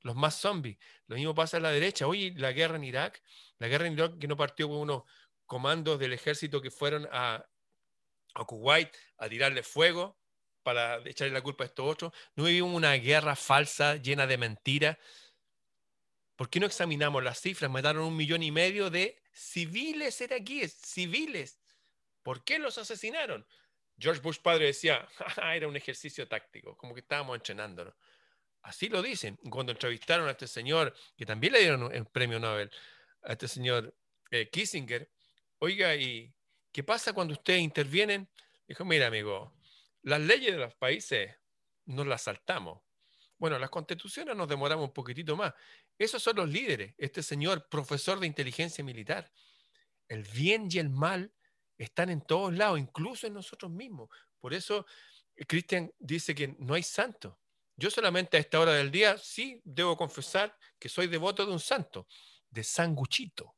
[0.00, 0.78] los más zombies.
[1.06, 2.06] Lo mismo pasa a la derecha.
[2.06, 3.22] Oye, la guerra en Irak,
[3.58, 5.02] la guerra en Irak que no partió con unos
[5.46, 7.44] comandos del ejército que fueron a,
[8.34, 10.18] a Kuwait a tirarle fuego
[10.62, 12.12] para echarle la culpa a estos otros.
[12.36, 14.96] No vivimos una guerra falsa, llena de mentiras,
[16.40, 17.70] ¿Por qué no examinamos las cifras?
[17.70, 21.59] Mataron un millón y medio de civiles iraquíes, civiles.
[22.30, 23.44] ¿Por qué los asesinaron?
[23.98, 25.04] George Bush padre decía,
[25.52, 27.92] era un ejercicio táctico, como que estábamos entrenándonos.
[28.62, 29.34] Así lo dicen.
[29.50, 32.70] Cuando entrevistaron a este señor, que también le dieron el premio Nobel,
[33.24, 33.92] a este señor
[34.30, 35.10] eh, Kissinger,
[35.58, 36.32] oiga, ¿y
[36.70, 38.28] qué pasa cuando ustedes intervienen?
[38.68, 39.52] Dijo, mira, amigo,
[40.02, 41.34] las leyes de los países
[41.86, 42.80] no las saltamos.
[43.38, 45.52] Bueno, las constituciones nos demoramos un poquitito más.
[45.98, 46.94] Esos son los líderes.
[46.96, 49.32] Este señor, profesor de inteligencia militar.
[50.06, 51.32] El bien y el mal
[51.84, 54.10] están en todos lados, incluso en nosotros mismos.
[54.38, 54.84] Por eso
[55.34, 57.38] eh, Cristian dice que no hay santo.
[57.76, 61.60] Yo solamente a esta hora del día sí debo confesar que soy devoto de un
[61.60, 62.06] santo,
[62.50, 63.54] de Sanguchito.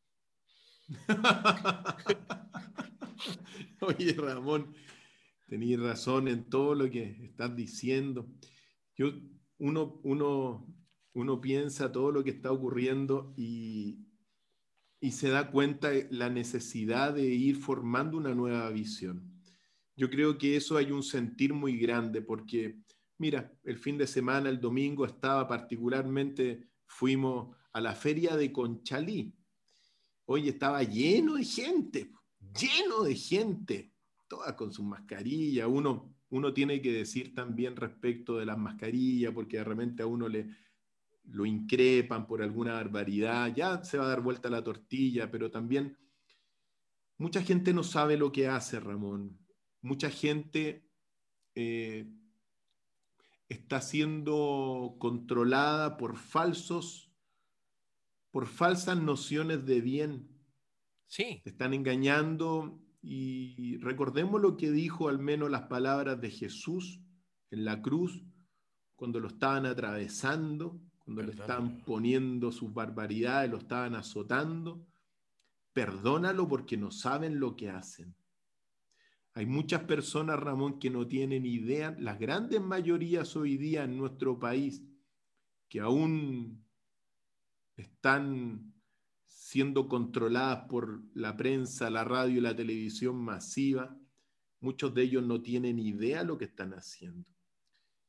[3.81, 4.77] Oye, Ramón,
[5.49, 8.29] tenías razón en todo lo que estás diciendo.
[8.97, 9.09] Yo
[9.59, 10.73] uno, uno,
[11.15, 14.12] uno piensa todo lo que está ocurriendo y,
[15.03, 19.29] y se da cuenta la necesidad de ir formando una nueva visión.
[19.97, 22.79] Yo creo que eso hay un sentir muy grande porque,
[23.19, 29.35] mira, el fin de semana, el domingo, estaba particularmente, fuimos a la feria de Conchalí.
[30.27, 32.13] Hoy estaba lleno de gente,
[32.57, 33.93] lleno de gente,
[34.29, 35.67] todas con sus mascarillas.
[35.69, 40.29] Uno, uno tiene que decir también respecto de las mascarillas, porque de repente a uno
[40.29, 40.47] le
[41.25, 45.97] lo increpan por alguna barbaridad, ya se va a dar vuelta la tortilla, pero también
[47.19, 49.39] mucha gente no sabe lo que hace, Ramón.
[49.81, 50.89] Mucha gente
[51.55, 52.11] eh,
[53.49, 57.13] está siendo controlada por falsos,
[58.31, 60.29] por falsas nociones de bien.
[61.07, 61.43] Sí.
[61.45, 67.03] están engañando y recordemos lo que dijo al menos las palabras de Jesús
[67.51, 68.25] en la cruz,
[68.97, 74.87] cuando lo estaban atravesando, cuando le estaban poniendo sus barbaridades, lo estaban azotando.
[75.73, 78.15] Perdónalo porque no saben lo que hacen.
[79.35, 84.39] Hay muchas personas, Ramón, que no tienen idea, las grandes mayorías hoy día en nuestro
[84.39, 84.83] país,
[85.69, 86.63] que aún
[87.77, 88.75] están
[89.25, 93.99] siendo controladas por la prensa, la radio y la televisión masiva,
[94.61, 97.31] muchos de ellos no tienen idea lo que están haciendo.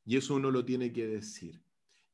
[0.04, 1.63] Y eso uno lo tiene que decir.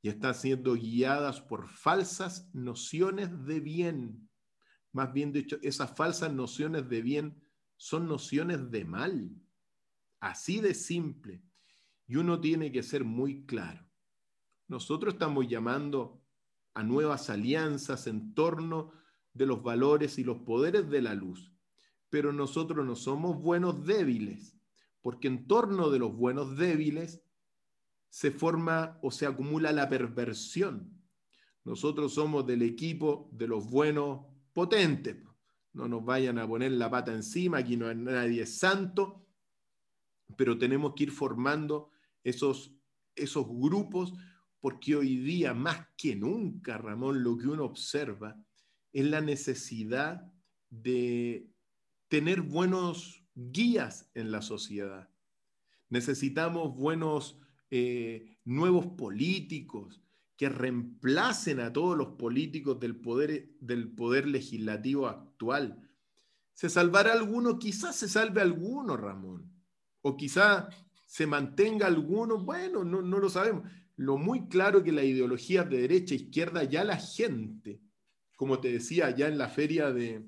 [0.03, 4.29] Y están siendo guiadas por falsas nociones de bien.
[4.93, 7.43] Más bien dicho, esas falsas nociones de bien
[7.77, 9.31] son nociones de mal.
[10.21, 11.43] Así de simple.
[12.07, 13.87] Y uno tiene que ser muy claro.
[14.69, 16.23] Nosotros estamos llamando
[16.75, 18.93] a nuevas alianzas en torno
[19.33, 21.53] de los valores y los poderes de la luz.
[22.09, 24.57] Pero nosotros no somos buenos débiles,
[25.01, 27.23] porque en torno de los buenos débiles
[28.11, 31.01] se forma o se acumula la perversión.
[31.65, 35.17] Nosotros somos del equipo de los buenos potentes.
[35.73, 39.25] No nos vayan a poner la pata encima, aquí no hay nadie santo,
[40.37, 41.91] pero tenemos que ir formando
[42.25, 42.73] esos,
[43.15, 44.13] esos grupos
[44.61, 48.37] porque hoy día, más que nunca, Ramón, lo que uno observa
[48.93, 50.31] es la necesidad
[50.69, 51.49] de
[52.09, 55.09] tener buenos guías en la sociedad.
[55.89, 57.41] Necesitamos buenos
[57.71, 60.03] eh, nuevos políticos
[60.37, 65.89] que reemplacen a todos los políticos del poder, del poder legislativo actual.
[66.55, 67.59] ¿Se salvará alguno?
[67.59, 69.53] Quizás se salve alguno, Ramón.
[70.03, 70.75] O quizás
[71.07, 72.39] se mantenga alguno.
[72.39, 73.71] Bueno, no, no lo sabemos.
[73.97, 77.81] Lo muy claro que la ideología de derecha e izquierda, ya la gente,
[78.35, 80.25] como te decía, ya en la feria de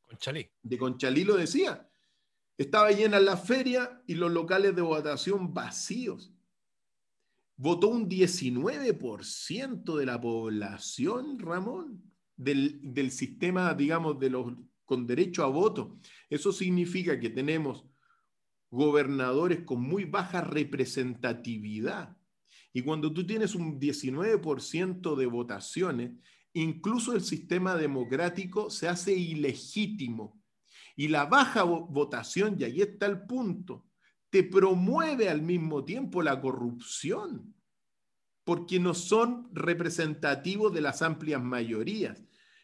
[0.00, 1.88] Conchalí, de Conchalí lo decía,
[2.58, 6.33] estaba llena la feria y los locales de votación vacíos.
[7.56, 12.02] Votó un 19% de la población, Ramón,
[12.36, 14.52] del, del sistema, digamos, de los
[14.84, 15.98] con derecho a voto.
[16.28, 17.86] Eso significa que tenemos
[18.70, 22.16] gobernadores con muy baja representatividad.
[22.72, 26.12] Y cuando tú tienes un 19% de votaciones,
[26.52, 30.40] incluso el sistema democrático se hace ilegítimo.
[30.96, 33.86] Y la baja votación, y ahí está el punto,
[34.34, 37.54] te promueve al mismo tiempo la corrupción,
[38.42, 42.20] porque no son representativos de las amplias mayorías.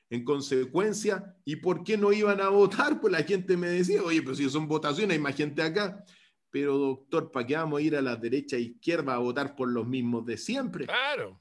[0.09, 2.99] En consecuencia, ¿y por qué no iban a votar?
[3.01, 6.05] Pues la gente me decía, oye, pero si son votaciones, hay más gente acá.
[6.51, 9.71] Pero doctor, ¿para qué vamos a ir a la derecha e izquierda a votar por
[9.71, 10.87] los mismos de siempre?
[10.87, 11.41] Claro.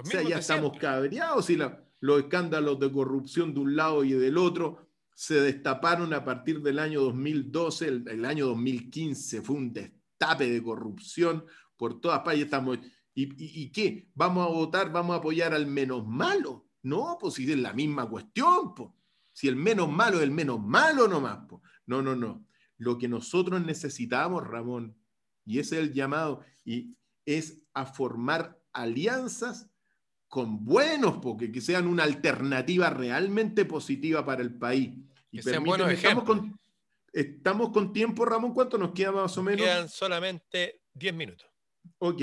[0.00, 4.38] O sea, ya estamos cabreados y los escándalos de corrupción de un lado y del
[4.38, 4.85] otro
[5.16, 11.46] se destaparon a partir del año 2012, el, año 2015 fue un destape de corrupción
[11.74, 12.44] por todas partes.
[12.44, 12.78] Estamos,
[13.14, 14.10] ¿y, qué?
[14.14, 16.68] ¿Vamos a votar, vamos a apoyar al menos malo?
[16.82, 18.90] No, pues si es la misma cuestión, pues.
[19.32, 21.62] Si el menos malo es el menos malo nomás, pues.
[21.86, 22.46] No, no, no.
[22.76, 24.98] Lo que nosotros necesitamos, Ramón,
[25.46, 26.94] y ese es el llamado, y
[27.24, 29.70] es a formar alianzas
[30.28, 34.94] con buenos, porque que sean una alternativa realmente positiva para el país.
[35.30, 36.58] Y sean buenos estamos con,
[37.12, 39.64] estamos con tiempo, Ramón, ¿cuánto nos queda más o menos?
[39.64, 41.48] Quedan solamente 10 minutos.
[41.98, 42.22] Ok.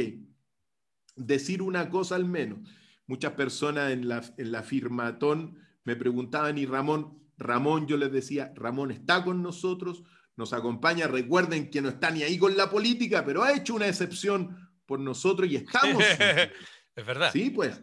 [1.16, 2.60] Decir una cosa al menos
[3.08, 8.54] muchas personas en la, en la firmatón me preguntaban y Ramón, Ramón, yo les decía,
[8.56, 10.04] Ramón está con nosotros,
[10.36, 13.88] nos acompaña, recuerden que no está ni ahí con la política, pero ha hecho una
[13.88, 16.02] excepción por nosotros y estamos.
[16.96, 17.32] es verdad.
[17.32, 17.80] Sí, pues.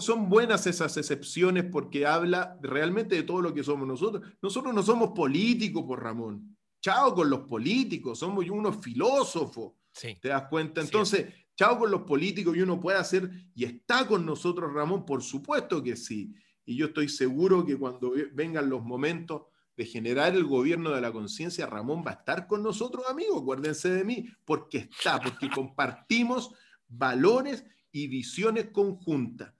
[0.00, 4.24] Son buenas esas excepciones porque habla realmente de todo lo que somos nosotros.
[4.42, 6.56] Nosotros no somos políticos, por Ramón.
[6.80, 9.72] Chao con los políticos, somos unos filósofos.
[9.92, 10.16] Sí.
[10.20, 10.80] ¿Te das cuenta?
[10.80, 11.26] Entonces,
[11.56, 15.82] chao con los políticos y uno puede hacer, y está con nosotros Ramón, por supuesto
[15.82, 16.34] que sí.
[16.64, 19.42] Y yo estoy seguro que cuando vengan los momentos
[19.76, 23.90] de generar el gobierno de la conciencia, Ramón va a estar con nosotros, amigos, acuérdense
[23.90, 26.54] de mí, porque está, porque compartimos
[26.88, 29.52] valores y visiones conjuntas.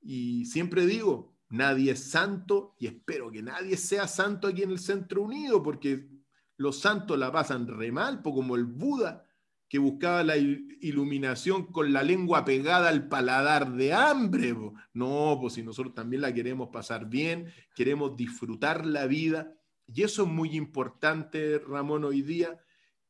[0.00, 4.78] Y siempre digo, nadie es santo y espero que nadie sea santo aquí en el
[4.78, 6.08] Centro Unido, porque
[6.56, 9.24] los santos la pasan re mal, como el Buda
[9.70, 14.52] que buscaba la iluminación con la lengua pegada al paladar de hambre.
[14.92, 19.54] No, pues si nosotros también la queremos pasar bien, queremos disfrutar la vida.
[19.86, 22.60] Y eso es muy importante, Ramón, hoy día,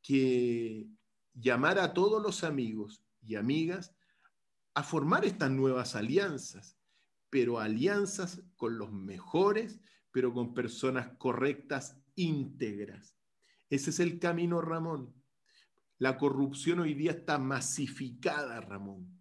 [0.03, 0.87] que
[1.33, 3.95] llamar a todos los amigos y amigas
[4.75, 6.77] a formar estas nuevas alianzas,
[7.31, 9.79] pero alianzas con los mejores,
[10.11, 13.17] pero con personas correctas, íntegras.
[13.71, 15.19] Ese es el camino, Ramón
[16.01, 19.19] la corrupción hoy día está masificada, Ramón.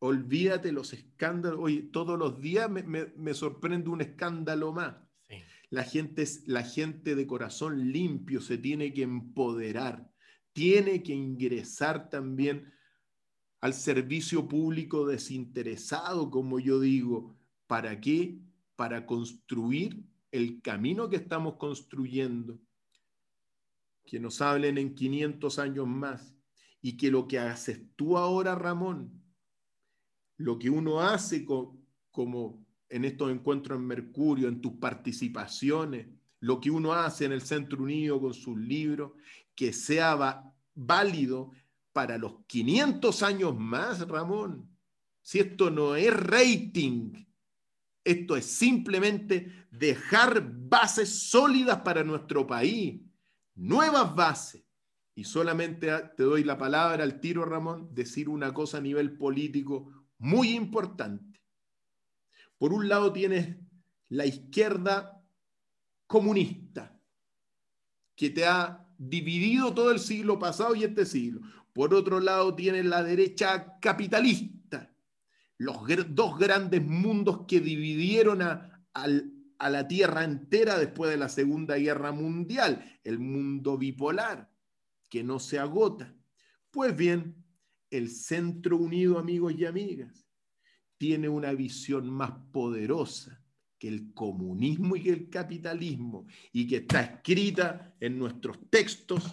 [0.00, 1.60] Olvídate los escándalos.
[1.60, 4.96] Oye, todos los días me, sorprende un escándalo más.
[5.70, 10.10] La, gente, la gente de corazón limpio se tiene que empoderar,
[10.52, 12.74] tiene que ingresar también
[13.62, 17.34] al servicio público desinteresado, como yo digo.
[17.66, 18.36] ¿Para qué?
[18.76, 20.02] Para construir
[20.32, 22.58] el camino que estamos construyendo
[24.04, 26.34] que nos hablen en 500 años más
[26.82, 29.22] y que lo que haces tú ahora, Ramón,
[30.36, 36.08] lo que uno hace como en estos encuentros en Mercurio, en tus participaciones,
[36.40, 39.12] lo que uno hace en el Centro Unido con sus libros,
[39.54, 41.52] que sea válido
[41.92, 44.68] para los 500 años más, Ramón.
[45.20, 47.12] Si esto no es rating,
[48.04, 53.00] esto es simplemente dejar bases sólidas para nuestro país
[53.54, 54.64] nuevas bases.
[55.14, 60.06] Y solamente te doy la palabra al tiro, Ramón, decir una cosa a nivel político
[60.18, 61.42] muy importante.
[62.56, 63.56] Por un lado tienes
[64.08, 65.22] la izquierda
[66.06, 66.98] comunista,
[68.14, 71.40] que te ha dividido todo el siglo pasado y este siglo.
[71.72, 74.94] Por otro lado tienes la derecha capitalista,
[75.58, 75.76] los
[76.08, 78.82] dos grandes mundos que dividieron a
[79.70, 84.50] la Tierra entera después de la Segunda Guerra Mundial, el mundo bipolar,
[85.08, 86.14] que no se agota.
[86.70, 87.36] Pues bien,
[87.90, 90.26] el Centro Unido, amigos y amigas,
[90.98, 93.42] tiene una visión más poderosa,
[93.78, 99.32] que el comunismo y que el capitalismo, y que está escrita en nuestros textos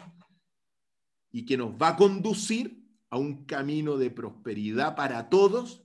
[1.31, 5.83] y que nos va a conducir a un camino de prosperidad para todos,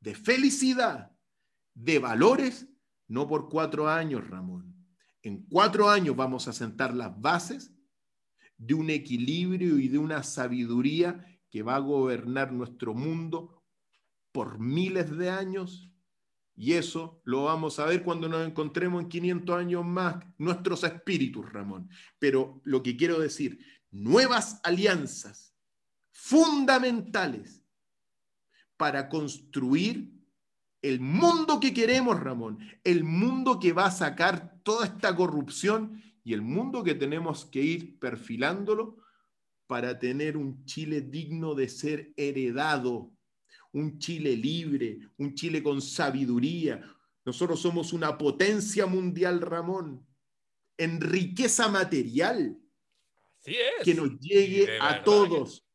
[0.00, 1.16] de felicidad,
[1.74, 2.68] de valores,
[3.08, 4.74] no por cuatro años, Ramón.
[5.22, 7.72] En cuatro años vamos a sentar las bases
[8.56, 13.62] de un equilibrio y de una sabiduría que va a gobernar nuestro mundo
[14.32, 15.90] por miles de años.
[16.56, 21.52] Y eso lo vamos a ver cuando nos encontremos en 500 años más, nuestros espíritus,
[21.52, 21.88] Ramón.
[22.18, 23.58] Pero lo que quiero decir,
[23.94, 25.54] nuevas alianzas
[26.10, 27.62] fundamentales
[28.76, 30.12] para construir
[30.82, 36.34] el mundo que queremos, Ramón, el mundo que va a sacar toda esta corrupción y
[36.34, 38.96] el mundo que tenemos que ir perfilándolo
[39.66, 43.12] para tener un Chile digno de ser heredado,
[43.72, 46.84] un Chile libre, un Chile con sabiduría.
[47.24, 50.04] Nosotros somos una potencia mundial, Ramón,
[50.76, 52.58] en riqueza material,
[53.44, 55.66] que nos llegue a todos,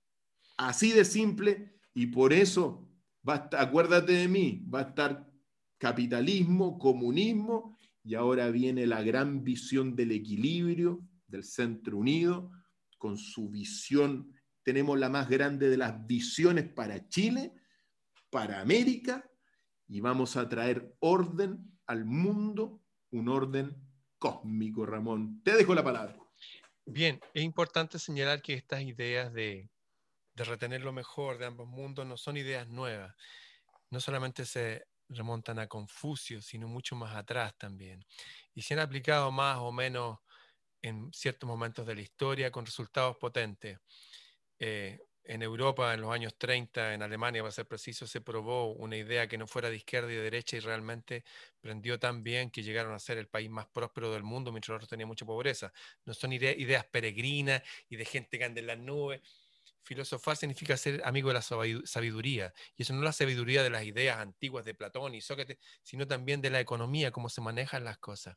[0.57, 2.89] así de simple, y por eso
[3.25, 5.29] acuérdate de mí, va a estar
[5.77, 12.51] capitalismo, comunismo, y ahora viene la gran visión del equilibrio del Centro Unido,
[12.97, 17.53] con su visión, tenemos la más grande de las visiones para Chile,
[18.29, 19.29] para América,
[19.87, 23.75] y vamos a traer orden al mundo, un orden
[24.19, 25.41] cósmico, Ramón.
[25.43, 26.17] Te dejo la palabra.
[26.91, 29.69] Bien, es importante señalar que estas ideas de
[30.35, 33.15] de retener lo mejor de ambos mundos no son ideas nuevas.
[33.91, 38.05] No solamente se remontan a Confucio, sino mucho más atrás también.
[38.55, 40.19] Y se han aplicado más o menos
[40.81, 43.79] en ciertos momentos de la historia con resultados potentes.
[44.59, 48.97] Eh, en Europa, en los años 30, en Alemania, para ser preciso, se probó una
[48.97, 51.23] idea que no fuera de izquierda y de derecha y realmente
[51.61, 54.89] prendió tan bien que llegaron a ser el país más próspero del mundo mientras otros
[54.89, 55.71] tenían mucha pobreza.
[56.05, 59.21] No son ideas peregrinas y de gente que anda en las nubes
[59.83, 63.83] Filosofar significa ser amigo de la sabiduría, y eso no es la sabiduría de las
[63.83, 67.97] ideas antiguas de Platón y Sócrates, sino también de la economía, cómo se manejan las
[67.97, 68.35] cosas.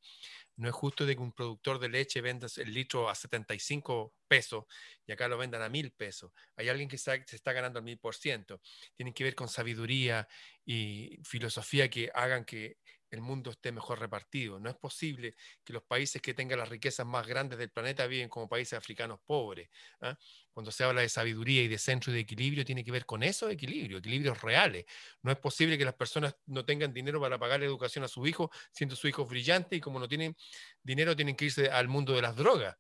[0.57, 4.64] No es justo de que un productor de leche venda el litro a 75 pesos
[5.07, 6.32] y acá lo vendan a mil pesos.
[6.57, 8.61] Hay alguien que se está ganando al mil por ciento.
[8.95, 10.28] Tienen que ver con sabiduría
[10.64, 12.78] y filosofía que hagan que
[13.12, 14.58] el mundo esté mejor repartido.
[14.58, 18.30] No es posible que los países que tengan las riquezas más grandes del planeta viven
[18.30, 19.68] como países africanos pobres.
[20.00, 20.18] ¿ah?
[20.50, 23.22] Cuando se habla de sabiduría y de centro y de equilibrio, tiene que ver con
[23.22, 24.86] eso, equilibrio, equilibrios reales.
[25.22, 28.26] No es posible que las personas no tengan dinero para pagar la educación a sus
[28.26, 30.34] hijos, siendo sus hijos brillantes, y como no tienen
[30.82, 32.76] dinero, tienen que irse al mundo de las drogas.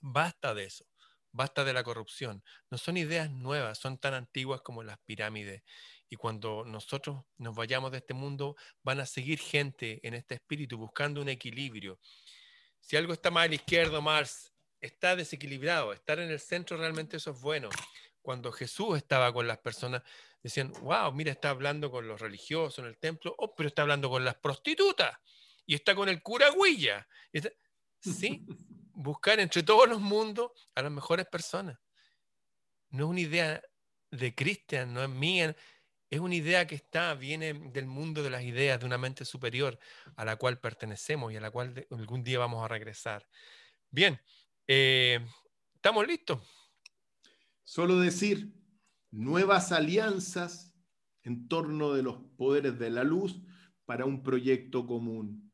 [0.00, 0.86] Basta de eso.
[1.32, 2.42] Basta de la corrupción.
[2.70, 5.64] No son ideas nuevas, son tan antiguas como las pirámides
[6.08, 10.76] y cuando nosotros nos vayamos de este mundo, van a seguir gente en este espíritu
[10.78, 11.98] buscando un equilibrio.
[12.80, 15.92] Si algo está mal izquierda, más está desequilibrado.
[15.92, 17.70] Estar en el centro realmente eso es bueno.
[18.20, 20.02] Cuando Jesús estaba con las personas,
[20.42, 24.10] decían, wow, mira, está hablando con los religiosos en el templo, oh, pero está hablando
[24.10, 25.18] con las prostitutas
[25.66, 27.08] y está con el cura Huilla.
[28.00, 28.44] Sí,
[28.92, 31.78] buscar entre todos los mundos a las mejores personas.
[32.90, 33.62] No es una idea
[34.10, 35.56] de Cristian, no es mía,
[36.14, 39.78] es una idea que está, viene del mundo de las ideas, de una mente superior
[40.16, 43.26] a la cual pertenecemos y a la cual algún día vamos a regresar.
[43.90, 44.20] Bien,
[44.68, 45.18] eh,
[45.74, 46.40] ¿estamos listos?
[47.64, 48.54] Solo decir,
[49.10, 50.72] nuevas alianzas
[51.22, 53.40] en torno de los poderes de la luz
[53.84, 55.52] para un proyecto común.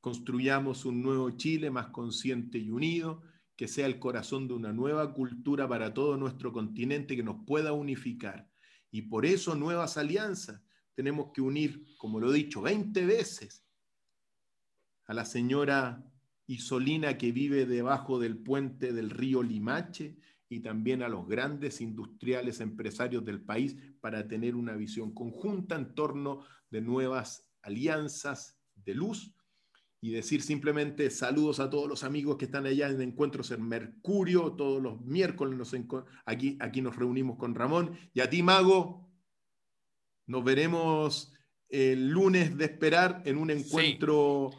[0.00, 3.22] Construyamos un nuevo Chile más consciente y unido,
[3.56, 7.72] que sea el corazón de una nueva cultura para todo nuestro continente que nos pueda
[7.72, 8.52] unificar
[8.94, 10.62] y por eso nuevas alianzas.
[10.94, 13.66] Tenemos que unir, como lo he dicho 20 veces,
[15.06, 16.08] a la señora
[16.46, 20.16] Isolina que vive debajo del puente del río Limache
[20.48, 25.92] y también a los grandes industriales empresarios del país para tener una visión conjunta en
[25.96, 29.34] torno de nuevas alianzas de luz
[30.04, 34.52] y decir simplemente saludos a todos los amigos que están allá en encuentros en Mercurio,
[34.52, 35.74] todos los miércoles nos
[36.26, 37.98] aquí, aquí nos reunimos con Ramón.
[38.12, 39.10] Y a ti, Mago,
[40.26, 41.32] nos veremos
[41.70, 44.50] el lunes de esperar en un encuentro.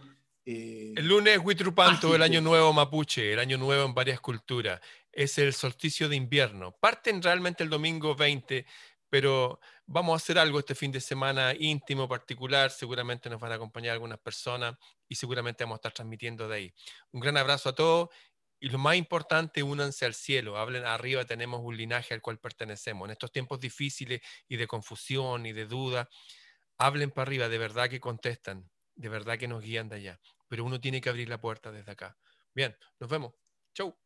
[0.43, 4.81] Eh, el lunes Huitrupanto, el año nuevo mapuche, el año nuevo en varias culturas.
[5.11, 6.75] Es el solsticio de invierno.
[6.81, 8.65] Parten realmente el domingo 20,
[9.11, 12.71] pero vamos a hacer algo este fin de semana íntimo, particular.
[12.71, 14.75] Seguramente nos van a acompañar algunas personas
[15.07, 16.73] y seguramente vamos a estar transmitiendo de ahí.
[17.11, 18.09] Un gran abrazo a todos
[18.59, 20.57] y lo más importante, únanse al cielo.
[20.57, 23.05] Hablen arriba, tenemos un linaje al cual pertenecemos.
[23.07, 26.09] En estos tiempos difíciles y de confusión y de duda,
[26.77, 28.69] hablen para arriba, de verdad que contestan.
[28.97, 30.19] de verdad que nos guían de allá.
[30.47, 32.17] Pero uno tiene que abrir la puerta desde acá.
[32.53, 33.33] Bien, nos vemos.
[33.73, 34.04] Chau.